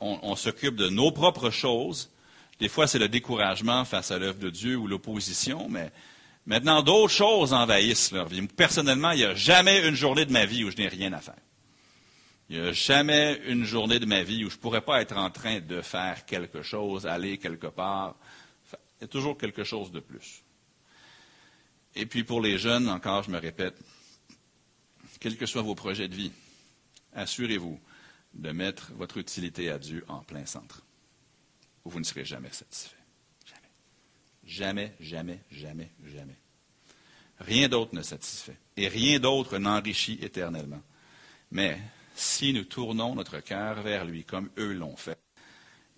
on, 0.00 0.36
s'occupe 0.36 0.76
de 0.76 0.88
nos 0.88 1.10
propres 1.10 1.50
choses. 1.50 2.10
Des 2.60 2.68
fois, 2.68 2.86
c'est 2.86 3.00
le 3.00 3.08
découragement 3.08 3.84
face 3.84 4.12
à 4.12 4.18
l'œuvre 4.18 4.38
de 4.38 4.50
Dieu 4.50 4.76
ou 4.76 4.86
l'opposition, 4.86 5.68
mais 5.68 5.90
maintenant, 6.48 6.82
d'autres 6.82 7.12
choses 7.12 7.52
envahissent 7.52 8.10
leur 8.10 8.26
vie. 8.26 8.44
Personnellement, 8.48 9.12
il 9.12 9.18
n'y 9.18 9.24
a 9.24 9.34
jamais 9.34 9.86
une 9.86 9.94
journée 9.94 10.24
de 10.24 10.32
ma 10.32 10.46
vie 10.46 10.64
où 10.64 10.70
je 10.70 10.76
n'ai 10.76 10.88
rien 10.88 11.12
à 11.12 11.20
faire. 11.20 11.36
Il 12.48 12.60
n'y 12.60 12.68
a 12.68 12.72
jamais 12.72 13.40
une 13.46 13.64
journée 13.64 13.98
de 13.98 14.06
ma 14.06 14.22
vie 14.22 14.44
où 14.44 14.50
je 14.50 14.56
ne 14.56 14.60
pourrais 14.60 14.80
pas 14.80 15.02
être 15.02 15.16
en 15.16 15.30
train 15.30 15.60
de 15.60 15.82
faire 15.82 16.24
quelque 16.24 16.62
chose, 16.62 17.06
aller 17.06 17.36
quelque 17.36 17.66
part. 17.66 18.16
Il 18.72 19.02
y 19.02 19.04
a 19.04 19.08
toujours 19.08 19.36
quelque 19.36 19.62
chose 19.62 19.92
de 19.92 20.00
plus. 20.00 20.42
Et 21.94 22.06
puis 22.06 22.24
pour 22.24 22.40
les 22.40 22.58
jeunes, 22.58 22.88
encore, 22.88 23.22
je 23.22 23.30
me 23.30 23.38
répète, 23.38 23.78
quels 25.20 25.36
que 25.36 25.46
soient 25.46 25.62
vos 25.62 25.74
projets 25.74 26.08
de 26.08 26.14
vie, 26.14 26.32
assurez-vous 27.14 27.78
de 28.34 28.50
mettre 28.52 28.92
votre 28.94 29.18
utilité 29.18 29.70
à 29.70 29.78
Dieu 29.78 30.04
en 30.08 30.20
plein 30.20 30.46
centre, 30.46 30.82
ou 31.84 31.90
vous 31.90 31.98
ne 31.98 32.04
serez 32.04 32.24
jamais 32.24 32.52
satisfait. 32.52 32.97
Jamais. 34.48 34.94
Jamais, 34.98 35.40
jamais, 35.52 35.90
jamais. 36.04 36.36
Rien 37.38 37.68
d'autre 37.68 37.94
ne 37.94 38.02
satisfait, 38.02 38.56
et 38.76 38.88
rien 38.88 39.20
d'autre 39.20 39.58
n'enrichit 39.58 40.18
éternellement. 40.20 40.82
Mais 41.52 41.78
si 42.16 42.52
nous 42.52 42.64
tournons 42.64 43.14
notre 43.14 43.38
cœur 43.38 43.80
vers 43.82 44.04
lui 44.04 44.24
comme 44.24 44.50
eux 44.58 44.72
l'ont 44.72 44.96
fait, 44.96 45.20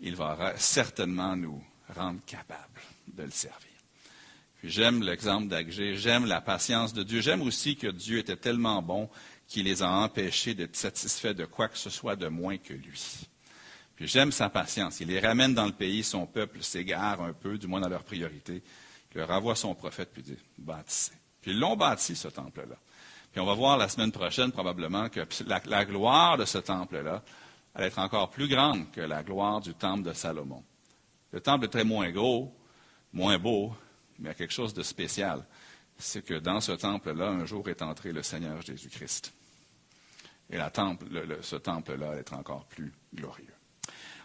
il 0.01 0.17
va 0.17 0.55
certainement 0.59 1.35
nous 1.35 1.65
rendre 1.95 2.21
capables 2.27 2.81
de 3.09 3.23
le 3.23 3.31
servir 3.31 3.71
j'aime 4.65 5.03
l'exemple 5.03 5.49
d'Agé, 5.49 5.97
j'aime 5.97 6.27
la 6.27 6.41
patience 6.41 6.93
de 6.93 7.03
Dieu, 7.03 7.21
j'aime 7.21 7.43
aussi 7.43 7.77
que 7.77 7.87
Dieu 7.87 8.19
était 8.19 8.37
tellement 8.37 8.83
bon 8.83 9.09
qu'il 9.49 9.65
les 9.65 9.83
a 9.83 9.91
empêchés 9.91 10.55
d'être 10.55 10.77
satisfaits 10.77 11.35
de 11.35 11.45
quoi 11.45 11.69
que 11.69 11.79
ce 11.79 11.91
soit 11.91 12.17
de 12.17 12.29
moins 12.29 12.59
que 12.59 12.75
lui. 12.75 13.29
Puis 14.01 14.09
j'aime 14.09 14.33
sa 14.33 14.49
patience. 14.49 15.01
Il 15.01 15.09
les 15.09 15.21
ramène 15.21 15.53
dans 15.53 15.67
le 15.67 15.73
pays, 15.73 16.03
son 16.03 16.25
peuple 16.25 16.63
s'égare 16.63 17.21
un 17.21 17.35
peu, 17.35 17.59
du 17.59 17.67
moins 17.67 17.81
dans 17.81 17.89
leurs 17.91 18.03
priorités. 18.03 18.63
Il 19.13 19.19
leur 19.19 19.29
envoie 19.31 19.55
son 19.55 19.75
prophète, 19.75 20.09
puis 20.11 20.23
dit, 20.23 20.39
bâtissez. 20.57 21.13
Puis 21.43 21.51
ils 21.51 21.59
l'ont 21.59 21.77
bâti, 21.77 22.17
ce 22.17 22.29
temple-là. 22.29 22.77
Puis 23.31 23.43
on 23.43 23.45
va 23.45 23.53
voir 23.53 23.77
la 23.77 23.91
semaine 23.91 24.11
prochaine, 24.11 24.53
probablement, 24.53 25.11
que 25.11 25.21
la, 25.47 25.85
gloire 25.85 26.39
de 26.39 26.47
ce 26.47 26.57
temple-là, 26.57 27.23
allait 27.75 27.89
être 27.89 27.99
encore 27.99 28.31
plus 28.31 28.49
grande 28.49 28.91
que 28.91 29.03
la 29.03 29.23
gloire 29.23 29.61
du 29.61 29.75
temple 29.75 30.05
de 30.05 30.15
Salomon. 30.15 30.65
Le 31.33 31.43
temple 31.43 31.67
est 31.67 31.69
très 31.69 31.85
moins 31.85 32.11
gros, 32.11 32.57
moins 33.13 33.39
beau, 33.39 33.75
mais 34.19 34.29
il 34.29 34.29
y 34.29 34.31
a 34.31 34.35
quelque 34.35 34.55
chose 34.55 34.73
de 34.73 34.83
spécial. 34.83 35.45
C'est 35.99 36.25
que 36.25 36.39
dans 36.39 36.63
ce 36.63 36.73
temple-là, 36.73 37.29
un 37.29 37.45
jour 37.45 37.69
est 37.69 37.83
entré 37.83 38.13
le 38.13 38.23
Seigneur 38.23 38.63
Jésus-Christ. 38.63 39.35
Et 40.49 40.57
la 40.57 40.71
temple, 40.71 41.05
ce 41.43 41.57
temple-là 41.57 42.13
va 42.13 42.17
être 42.17 42.33
encore 42.33 42.65
plus 42.65 42.95
glorieux. 43.15 43.55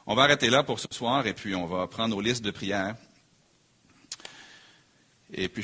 On 0.07 0.13
va 0.13 0.23
arrêter 0.23 0.51
là 0.51 0.61
pour 0.61 0.79
ce 0.79 0.87
soir 0.91 1.25
et 1.25 1.33
puis 1.33 1.55
on 1.55 1.65
va 1.65 1.87
prendre 1.87 2.15
nos 2.15 2.21
listes 2.21 2.43
de 2.43 2.51
prières. 2.51 2.95
Et 5.33 5.49
puis 5.49 5.63